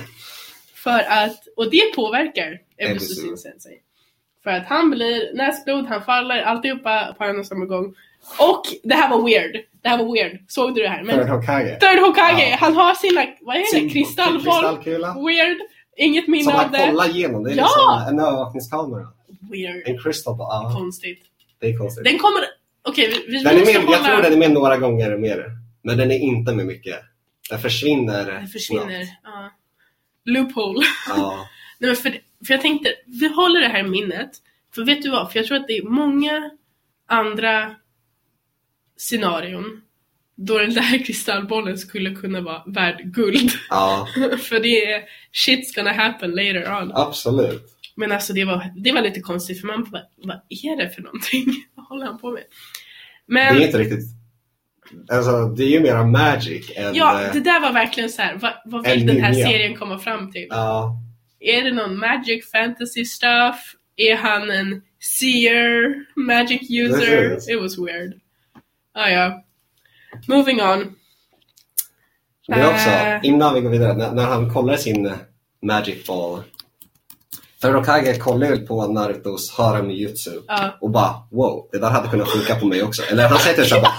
För 0.76 1.00
att, 1.00 1.48
och 1.56 1.72
det 1.72 1.96
påverkar 1.96 2.60
sin 3.00 3.38
sensei. 3.38 3.82
För 4.44 4.50
att 4.52 4.66
han 4.68 4.90
blir 4.90 5.34
näsblod, 5.38 5.86
han 5.88 6.04
faller, 6.04 6.42
alltihopa 6.42 7.16
på 7.18 7.24
en 7.24 7.40
och 7.40 7.46
samma 7.46 7.66
gång. 7.66 7.86
Och 8.40 8.62
det 8.84 8.94
här 8.96 9.10
var 9.10 9.26
weird. 9.26 9.56
Det 9.84 9.90
här 9.90 9.98
var 9.98 10.14
weird. 10.14 10.40
Såg 10.48 10.76
du 10.76 10.82
det 10.82 10.90
här? 10.90 11.04
Men 11.04 11.18
Third 11.20 11.30
Hokage. 11.30 11.80
Third 11.80 12.00
Hokage, 12.00 12.48
Ja. 12.52 12.58
han 12.60 12.76
har 12.76 12.94
sina, 12.94 13.26
vad 13.42 13.56
är 13.56 13.82
det, 13.84 13.90
kristallboll? 13.90 14.42
kristallkula. 14.44 15.16
Weird. 15.28 15.58
Inget 15.98 16.28
minne 16.28 16.44
Som 16.44 16.56
av 16.56 16.72
det. 16.72 16.88
kollar 16.90 17.10
igenom. 17.10 17.44
Det 17.44 17.52
är 17.52 17.56
Ja! 17.58 17.64
liksom 17.64 18.14
en 18.20 18.26
övervakningskamera. 18.28 19.08
Weird. 19.52 19.88
En 19.88 20.00
crystal 20.04 20.36
ball. 20.38 20.64
Ja, 20.72 20.78
Konstigt. 20.80 21.20
det 21.60 21.68
är 21.70 21.78
konstigt. 21.78 22.04
Den 22.04 22.18
kommer, 22.20 22.42
okej 22.88 23.08
vi, 23.10 23.32
vi 23.38 23.44
Den 23.44 23.56
är 23.56 23.60
måste 23.60 23.74
med, 23.74 23.84
jag 23.84 23.98
hålla... 24.00 24.14
tror 24.14 24.22
den 24.24 24.34
är 24.34 24.38
med 24.38 24.52
några 24.52 24.78
gånger 24.78 25.18
mer. 25.18 25.46
Men 25.84 25.98
den 25.98 26.12
är 26.12 26.20
inte 26.20 26.54
med 26.56 26.66
mycket. 26.66 26.96
Den 27.50 27.60
försvinner 27.60 28.26
Den 28.32 28.48
försvinner. 28.48 29.08
Ja. 29.24 29.52
Loophole. 30.26 30.86
Ja. 31.10 31.48
Nej, 31.80 31.90
men 31.90 31.96
för, 31.96 32.12
för 32.48 32.54
jag 32.54 32.62
tänkte, 32.62 32.94
vi 33.06 33.28
håller 33.28 33.60
det 33.60 33.68
här 33.68 33.80
i 33.86 33.90
minnet. 33.90 34.32
För 34.76 34.84
vet 34.84 35.02
du 35.02 35.10
vad? 35.10 35.32
För 35.32 35.40
jag 35.40 35.48
tror 35.48 35.58
att 35.58 35.68
det 35.68 35.78
är 35.78 35.84
många 35.84 36.52
andra 37.08 37.76
scenarion 38.98 39.82
då 40.36 40.58
den 40.58 40.74
där 40.74 41.04
kristallbollen 41.06 41.78
skulle 41.78 42.16
kunna 42.16 42.42
vara 42.42 42.64
värd 42.66 43.02
guld. 43.04 43.52
ja, 43.70 44.08
för 44.40 44.60
det 44.60 44.86
är 44.86 45.04
shit's 45.34 45.76
gonna 45.76 45.94
happen 45.94 46.32
later 46.32 46.82
on. 46.82 46.92
absolut. 46.96 47.78
Men 47.96 48.12
alltså 48.12 48.34
det 48.34 48.46
var, 48.46 48.72
det 48.76 48.92
var 48.92 49.02
lite 49.02 49.20
konstigt 49.20 49.62
för 49.62 49.68
man 49.68 49.84
bara, 49.92 50.04
vad 50.18 50.42
är 50.50 50.78
det 50.78 50.90
för 50.90 51.02
någonting? 51.02 51.46
vad 51.76 51.86
håller 51.86 52.06
han 52.06 52.20
på 52.20 52.32
med? 52.32 52.42
Det 52.42 53.34
Men 53.34 53.58
är 53.58 53.66
inte 53.66 53.78
riktigt... 53.78 54.06
Alltså, 55.12 55.46
det 55.46 55.64
är 55.64 55.68
ju 55.68 55.80
mera 55.80 56.04
magic 56.04 56.72
än... 56.76 56.96
ja, 56.96 57.24
eh, 57.24 57.34
det 57.34 57.40
där 57.40 57.62
var 57.62 57.74
verkligen 57.74 58.10
så 58.10 58.22
här. 58.22 58.36
vad, 58.36 58.54
vad 58.66 58.84
vill 58.88 59.02
en 59.02 59.08
den 59.08 59.24
här 59.24 59.32
ninja. 59.32 59.48
serien 59.48 59.78
komma 59.78 60.00
fram 60.00 60.32
till? 60.32 60.48
ja, 60.50 60.98
Är 61.42 61.64
det 61.64 61.72
någon 61.72 61.98
magic 62.00 62.52
fantasy 62.52 63.06
stuff? 63.06 63.76
Är 63.96 64.16
han 64.16 64.52
en 64.52 64.82
seer 65.00 65.96
magic 66.16 66.62
user? 66.70 67.52
It 67.52 67.62
was 67.62 67.78
weird. 67.78 68.14
Ah, 68.94 69.08
ja. 69.10 69.44
Moving 70.28 70.62
on. 70.62 70.96
är 72.48 72.70
också, 72.74 72.90
Eh. 72.90 73.20
innan 73.24 73.54
vi 73.54 73.62
går 73.62 73.70
vidare, 73.70 73.94
när, 73.94 74.12
när 74.12 74.24
han 74.26 74.54
kollar 74.54 74.76
sin 74.78 75.06
eh, 75.06 75.12
magic 75.62 76.08
ball. 76.08 76.44
För 77.62 77.74
Hokage 77.74 78.20
kollar 78.20 78.48
ju 78.48 78.58
på 78.68 78.88
Narutos 78.88 79.52
harem 79.58 79.90
jutsu 79.92 80.32
Ja. 80.48 80.78
och 80.82 80.90
bara 80.90 81.14
wow, 81.32 81.70
det 81.72 81.78
där 81.80 81.90
hade 81.90 82.08
kunnat 82.08 82.30
funka 82.30 82.56
på 82.56 82.66
mig 82.66 82.84
också. 82.84 83.04
Eller 83.12 83.28
han 83.30 83.40
säger 83.40 83.56
till 83.56 83.66
sig 83.70 83.82
bara, 83.82 83.94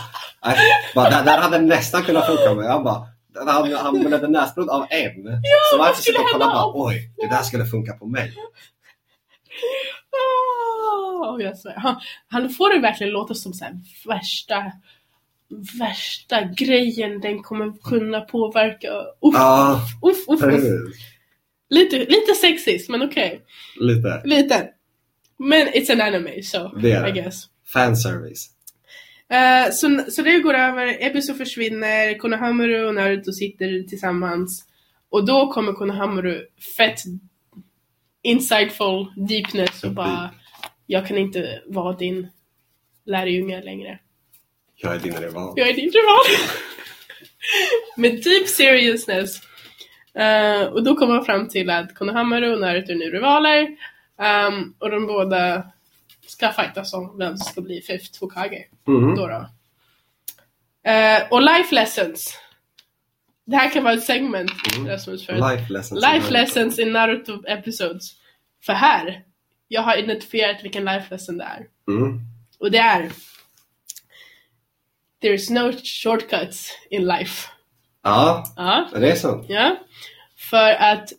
"Nej, 0.44 0.56
bara 0.94 1.10
det 1.10 1.22
där 1.30 1.38
hade 1.38 1.58
nästan 1.58 2.02
kunnat 2.02 2.26
funka 2.26 2.48
på 2.48 2.54
mig. 2.54 2.68
Han 2.68 2.84
bara, 2.84 3.06
han, 3.34 3.72
han 3.72 4.00
blödde 4.04 4.28
näsblod 4.28 4.68
av 4.70 4.86
en. 4.90 5.14
så 5.70 5.78
vad 5.78 5.86
varför 5.86 6.02
sitta 6.02 6.20
och 6.20 6.26
kolla 6.32 6.44
hända 6.44 6.62
bara, 6.62 6.86
oj, 6.86 7.10
det 7.16 7.26
där 7.28 7.42
skulle 7.42 7.66
funka 7.66 7.92
på 7.92 8.06
mig. 8.06 8.32
Oh, 10.12 11.42
jag 11.42 11.58
svär. 11.58 11.74
Han, 11.76 12.00
han 12.28 12.50
får 12.50 12.74
det 12.74 12.80
verkligen 12.80 13.12
låta 13.12 13.34
som 13.34 13.52
så 13.52 13.64
här 13.64 13.74
värsta 14.06 14.72
värsta 15.78 16.42
grejen 16.56 17.20
den 17.20 17.42
kommer 17.42 17.72
kunna 17.82 18.20
påverka. 18.20 18.88
Uff, 19.20 19.34
Ja, 19.34 19.80
uff, 20.02 20.28
uff, 20.28 20.42
uff. 20.42 20.64
Lite, 21.70 21.98
lite 21.98 22.34
sexist 22.40 22.88
men 22.88 23.02
okej. 23.02 23.42
Lite. 23.80 24.22
Lite. 24.24 24.68
Men 25.38 25.68
it's 25.68 25.92
an 25.92 26.00
anime 26.00 26.42
so 26.42 26.68
Det 26.68 26.92
är 26.92 27.08
I 27.08 27.12
guess. 27.12 27.44
Fanservice. 27.72 28.48
Eh, 29.28 29.70
så, 29.72 30.04
så 30.10 30.22
det 30.22 30.38
går 30.38 30.54
över, 30.54 31.06
Ebisu 31.06 31.34
försvinner, 31.34 32.18
Konohamaru 32.18 32.84
och 32.84 32.94
Naruto 32.94 33.32
sitter 33.32 33.88
tillsammans. 33.88 34.64
Och 35.10 35.26
då 35.26 35.52
kommer 35.52 35.72
Konohamaru 35.72 36.46
fett 36.76 37.00
insightful 38.22 39.06
deepness 39.16 39.84
och 39.84 39.90
bara 39.90 40.30
Jag 40.86 41.06
kan 41.06 41.18
inte 41.18 41.62
vara 41.66 41.96
din 41.96 42.28
lärjunge 43.04 43.62
längre. 43.62 43.98
Jag 44.76 44.94
är 44.94 44.98
din 44.98 45.16
rival. 45.16 45.52
Jag 45.56 45.68
är 45.68 45.74
din 45.74 45.90
rival! 45.90 46.24
Med 47.96 48.24
deep 48.24 48.48
seriousness. 48.48 49.40
Eh, 50.14 50.62
och 50.62 50.84
då 50.84 50.96
kommer 50.96 51.14
man 51.14 51.24
fram 51.24 51.48
till 51.48 51.70
att 51.70 51.94
Konohamaru 51.94 52.54
och 52.54 52.60
Naruto 52.60 52.92
är 52.92 52.96
nu 52.96 53.10
rivaler. 53.10 53.76
ehm, 54.18 54.74
och 54.78 54.90
de 54.90 55.06
båda 55.06 55.66
ska 56.32 56.52
fightas 56.52 56.94
om 56.94 57.18
vem 57.18 57.36
som 57.36 57.52
ska 57.52 57.60
bli 57.60 57.80
fifth 57.82 58.20
Hokage. 58.20 58.68
Mm. 58.88 59.14
Då 59.16 59.26
då. 59.26 59.48
Eh, 60.90 61.22
och 61.30 61.42
life 61.42 61.74
lessons. 61.74 62.38
Det 63.44 63.56
här 63.56 63.70
kan 63.70 63.84
vara 63.84 63.94
ett 63.94 64.04
segment, 64.04 64.50
Mm. 64.76 64.86
Life 64.86 65.72
lessons. 65.72 66.02
life 66.12 66.30
lessons 66.32 66.78
in 66.78 66.92
Naruto 66.92 67.42
episodes. 67.46 68.12
För 68.62 68.72
här, 68.72 69.22
jag 69.68 69.82
har 69.82 69.96
identifierat 69.96 70.64
vilken 70.64 70.84
life 70.84 71.06
lesson 71.10 71.38
det 71.38 71.44
är. 71.44 71.66
Mm. 71.88 72.20
Och 72.58 72.70
det 72.70 72.78
är 72.78 73.10
There 75.20 75.34
is 75.34 75.50
no 75.50 75.72
shortcuts 75.84 76.68
in 76.90 77.06
life. 77.06 77.48
Ja, 78.02 78.44
Ja, 78.56 78.88
det 78.94 79.10
är 79.12 79.16
sant. 79.16 79.46
ja. 79.48 79.76
För 80.36 80.70
att 80.72 81.12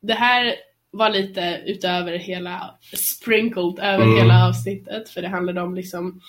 det 0.00 0.14
här 0.14 0.54
var 0.92 1.10
lite 1.10 1.60
utöver 1.66 2.12
hela, 2.18 2.74
sprinkled 2.96 3.78
över 3.78 4.04
Mm. 4.04 4.16
hela 4.16 4.48
avsnittet. 4.48 5.08
För 5.08 5.22
det 5.22 5.28
handlade 5.28 5.60
om 5.60 5.74
liksom 5.74 6.20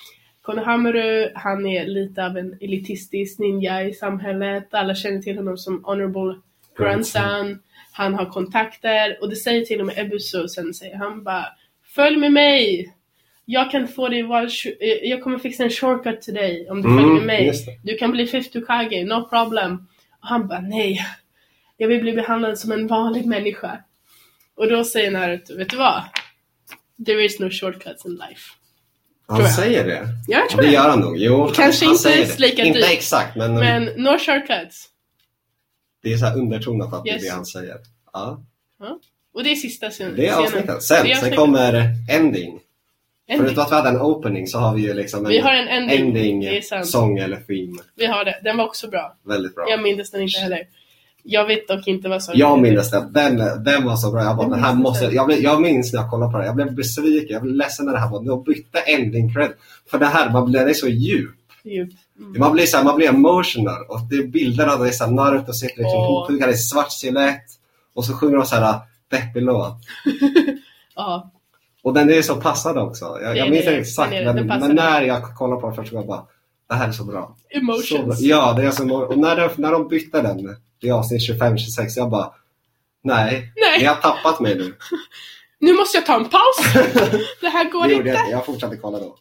Konohamaru, 0.41 1.32
han 1.36 1.65
är 1.65 1.86
lite 1.88 2.26
av 2.26 2.38
en 2.38 2.58
elitistisk 2.62 3.39
ninja 3.39 3.84
i 3.84 3.93
samhället. 3.93 4.73
Alla 4.73 4.95
känner 4.95 5.21
till 5.21 5.38
honom 5.38 5.58
som 5.58 5.84
honorable 5.84 6.39
grandson. 6.78 7.60
Han 7.91 8.13
har 8.13 8.26
kontakter 8.26 9.17
och 9.21 9.30
det 9.30 9.36
säger 9.36 9.65
till 9.65 9.80
och 9.80 9.86
med 9.86 9.97
Ebuso 9.99 10.47
sen 10.47 10.73
säger 10.73 10.95
han 10.97 11.23
bara 11.23 11.45
Följ 11.95 12.17
med 12.17 12.32
mig! 12.32 12.93
Jag 13.45 13.71
kan 13.71 13.88
få 13.88 14.10
dig 14.10 14.23
vara, 14.23 14.43
eh, 14.43 15.10
jag 15.10 15.23
kommer 15.23 15.38
fixa 15.39 15.63
en 15.63 15.69
shortcut 15.69 16.21
till 16.21 16.34
dig 16.34 16.69
om 16.69 16.82
du 16.82 16.88
Mm, 16.89 16.99
följer 16.99 17.15
med 17.15 17.26
mig. 17.26 17.54
Du 17.84 17.97
kan 17.97 18.12
bli 18.12 18.28
fifth 18.28 18.60
Kage, 18.67 19.04
no 19.06 19.30
problem. 19.30 19.88
Och 20.21 20.28
han 20.28 20.47
bara 20.47 20.60
nej. 20.62 20.99
Jag 21.78 21.88
vill 21.88 22.02
bli 22.02 22.13
behandlad 22.13 22.60
som 22.60 22.71
en 22.71 22.88
vanlig 22.88 23.26
människa. 23.26 23.78
Och 24.56 24.70
då 24.70 24.84
säger 24.84 25.12
Naruto, 25.12 25.58
vet 25.58 25.70
du 25.70 25.78
vad? 25.78 26.04
There 27.06 27.26
is 27.26 27.39
no 27.39 27.50
shortcuts 27.50 28.06
in 28.06 28.12
life. 28.12 28.42
Han 29.28 29.48
säger 29.50 29.84
det? 29.86 29.92
Ja, 29.94 30.08
jag 30.28 30.42
Ja, 30.42 30.48
tror 30.52 30.62
det 30.62 30.68
det. 30.68 30.74
gör 30.74 30.89
han 30.89 31.00
nog. 31.00 31.18
Jo, 31.18 31.52
Kanske 31.56 31.86
han 31.86 31.92
inte 31.94 32.04
säger 32.04 32.28
det. 32.28 32.39
lika 32.39 32.63
Inte 32.63 32.80
exakt, 32.88 33.36
men, 33.36 33.54
Men 33.54 33.84
no 33.84 34.18
shortcuts. 34.20 34.89
det 36.04 36.13
är 36.13 36.18
så 36.18 36.26
här 36.26 36.38
undertonat 36.38 36.94
att 36.94 37.08
Yes. 37.08 37.22
det 37.22 37.28
är 37.28 37.30
det 37.30 37.36
han 37.36 37.46
säger. 37.46 37.78
Ja, 38.13 38.44
Och 39.34 39.44
det 39.44 39.52
är 39.52 39.56
sista 39.56 39.89
scenen. 39.89 40.16
det 40.16 40.28
är 40.28 40.36
avsnittet. 40.36 40.84
Sen, 40.84 41.08
är 41.08 41.16
sen 41.16 41.36
kommer 41.36 41.74
ending. 41.74 42.10
Ending. 42.10 42.60
Förutom 43.38 43.63
att 43.63 43.72
vi 43.72 43.76
hade 43.76 43.89
en 43.89 44.02
opening 44.02 44.48
så 44.48 44.58
har 44.58 44.76
vi 44.76 44.82
ju 44.82 44.94
liksom 44.94 45.26
en 45.26 45.32
Vi 45.32 45.39
har 45.39 45.54
en 45.54 45.68
ending. 45.68 46.46
ending 46.46 46.62
sång 46.84 47.18
eller 47.18 47.38
film. 47.39 47.80
Vi 47.96 48.06
har 48.06 48.26
det. 48.26 48.39
Den 48.44 48.58
var 48.58 48.66
också 48.66 48.88
bra. 48.89 49.18
Väldigt 49.26 49.56
bra. 49.56 49.70
Jag 49.70 49.82
minns 49.82 50.12
den 50.12 50.22
inte 50.22 50.39
heller. 50.39 50.68
Jag 51.25 51.45
vet 51.47 51.67
dock 51.67 51.88
inte 51.88 52.09
vad 52.09 52.23
som 52.23 52.33
Jag 52.38 52.62
minns 52.62 52.91
den. 52.91 53.13
den. 53.13 53.63
Den 53.63 53.86
var 53.86 53.95
så 53.95 54.12
bra. 54.12 54.23
Jag, 54.23 54.38
bara, 54.38 54.49
den 54.49 54.59
här 54.63 54.73
minns 54.73 54.83
måste, 54.83 55.05
den. 55.05 55.15
jag, 55.15 55.25
blev, 55.27 55.39
jag 55.39 55.62
minns 55.62 55.93
när 55.93 56.01
jag 56.01 56.09
kollade 56.09 56.31
på 56.31 56.38
det. 56.38 56.45
Jag 56.45 56.55
blev 56.55 56.75
besviken. 56.75 57.33
Jag 57.33 57.41
blev 57.41 57.55
ledsen 57.55 57.86
när 57.86 57.93
det 57.93 57.99
här 57.99 58.09
var. 58.09 58.23
De 58.23 58.43
bytte 58.43 58.79
ending 58.79 59.33
cred. 59.33 59.51
För 59.91 59.99
det 59.99 60.05
här, 60.05 60.29
man 60.29 60.45
blir, 60.45 60.59
den 60.59 60.69
är 60.69 60.73
så 60.73 60.88
djup. 60.88 61.36
Djup. 61.63 61.89
Mm. 62.19 62.39
Man 62.39 62.53
blir, 62.53 62.65
så 62.65 62.77
här, 62.77 62.83
man 62.83 62.95
blir 62.95 63.09
emotional. 63.09 63.83
Och 63.89 63.99
det 64.09 64.15
är 64.15 64.27
bilder 64.27 64.67
av 64.67 64.79
det 64.79 64.88
är 64.88 64.91
så 64.91 65.03
här, 65.03 65.12
Naruto 65.12 65.53
sitter 65.53 65.77
liksom 65.77 65.99
Åh. 65.99 66.19
hophuggad 66.21 66.49
i 66.49 66.57
svart 66.57 66.91
silhuett. 66.91 67.43
Och 67.95 68.05
så 68.05 68.13
sjunger 68.13 68.38
de 68.38 68.45
så 68.45 68.55
här 68.55 68.79
deppig 69.12 69.41
låt. 69.43 69.77
Ja, 70.95 71.31
Och 71.83 71.93
den 71.93 72.09
är 72.09 72.21
så 72.21 72.36
passande 72.36 72.81
också. 72.81 73.17
Jag, 73.21 73.33
Det 73.36 73.38
jag 73.39 73.49
minns 73.49 73.65
det. 73.65 73.71
inte 73.71 73.81
exakt, 73.81 74.12
Den 74.12 74.25
det. 74.25 74.33
Den 74.33 74.47
men, 74.47 74.59
men 74.59 74.69
det. 74.75 74.83
när 74.83 75.01
jag 75.01 75.36
kollade 75.38 75.62
på 75.62 75.69
det 75.69 75.75
första 75.75 75.95
gången 75.95 76.07
bara 76.07 76.23
det 76.69 76.76
här 76.76 76.88
är 76.88 76.91
så 76.91 77.04
bra. 77.04 77.36
Så 77.52 77.60
bra. 77.60 77.73
emotions. 77.73 78.21
Ja, 78.21 78.54
det 78.54 78.65
är 78.65 78.71
så 78.71 78.95
Och 79.06 79.17
när 79.17 79.36
de, 79.36 79.49
när 79.62 79.71
de 79.71 79.88
bytte 79.88 80.21
den 80.21 80.58
i 80.82 80.91
avsnitt 80.91 81.30
25-26, 81.30 81.58
jag 81.95 82.10
bara 82.10 82.32
nej, 83.02 83.52
Nej. 83.56 83.80
ni 83.80 83.86
har 83.86 83.95
tappat 83.95 84.39
mig 84.39 84.56
nu. 84.56 84.76
Nu 85.60 85.73
måste 85.73 85.97
jag 85.97 86.06
ta 86.06 86.15
en 86.15 86.30
paus! 86.30 86.73
Det 87.41 87.49
här 87.49 87.71
går 87.71 87.88
Det 87.88 87.93
inte. 87.93 88.10
jag. 88.10 88.32
Jag 88.32 88.45
fortsatte 88.45 88.78
kolla 88.78 88.99
då. 88.99 89.15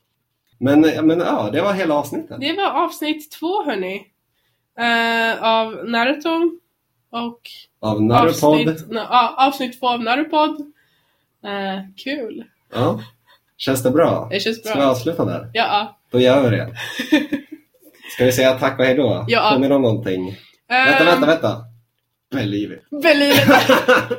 Men, 0.59 0.81
men 0.81 1.19
ja, 1.21 1.49
det 1.53 1.63
var 1.63 1.73
hela 1.73 1.95
avsnittet. 1.95 2.41
Det 2.41 2.53
var 2.57 2.71
avsnitt 2.85 3.31
två 3.33 3.65
hörni. 3.65 4.07
Eh, 4.79 5.45
av 5.45 5.73
Naruto. 5.89 6.51
Och 7.11 7.41
Av 7.81 8.03
Narupod. 8.03 8.45
avsnitt, 8.69 8.91
na, 8.91 9.01
ja, 9.11 9.35
avsnitt 9.49 9.81
två 9.81 9.89
av 9.89 10.01
Narupod. 10.03 10.51
Eh, 11.45 11.81
kul. 11.97 12.45
Ja. 12.75 13.01
Känns 13.57 13.83
det 13.83 13.91
bra? 13.91 14.29
Det 14.31 14.41
känns 14.41 14.59
Ska 14.65 14.75
vi 14.75 14.81
bra. 14.81 14.91
avsluta 14.91 15.25
där? 15.25 15.51
Ja. 15.53 15.99
Då 16.13 16.21
gör 16.21 16.51
vi 16.51 16.57
det. 16.57 16.75
Ska 18.15 18.25
vi 18.25 18.33
säga 18.33 18.53
tack 18.59 18.79
och 18.79 18.85
hej 18.85 18.95
då? 18.95 19.25
Ja. 19.29 19.51
Kommer 19.53 19.69
det 19.69 19.79
någonting? 19.79 20.29
Uh, 20.29 20.35
Vänta, 20.69 21.05
vänta, 21.05 21.27
vänta. 21.27 21.57
Believe 22.31 22.75
it. 22.75 23.03
Believe 23.03 23.33
it. 23.35 24.19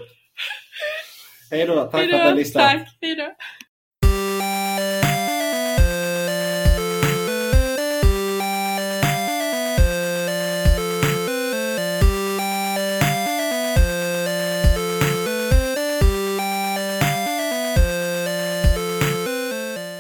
hej 1.51 1.65
då, 1.67 1.75
tack 1.84 1.91
för 1.91 1.97
att 1.99 2.12
Hejdå. 2.12 2.29
ni 2.29 2.36
lyssnade. 2.36 2.67
Tack. 2.79 2.88
Hejdå. 3.01 3.23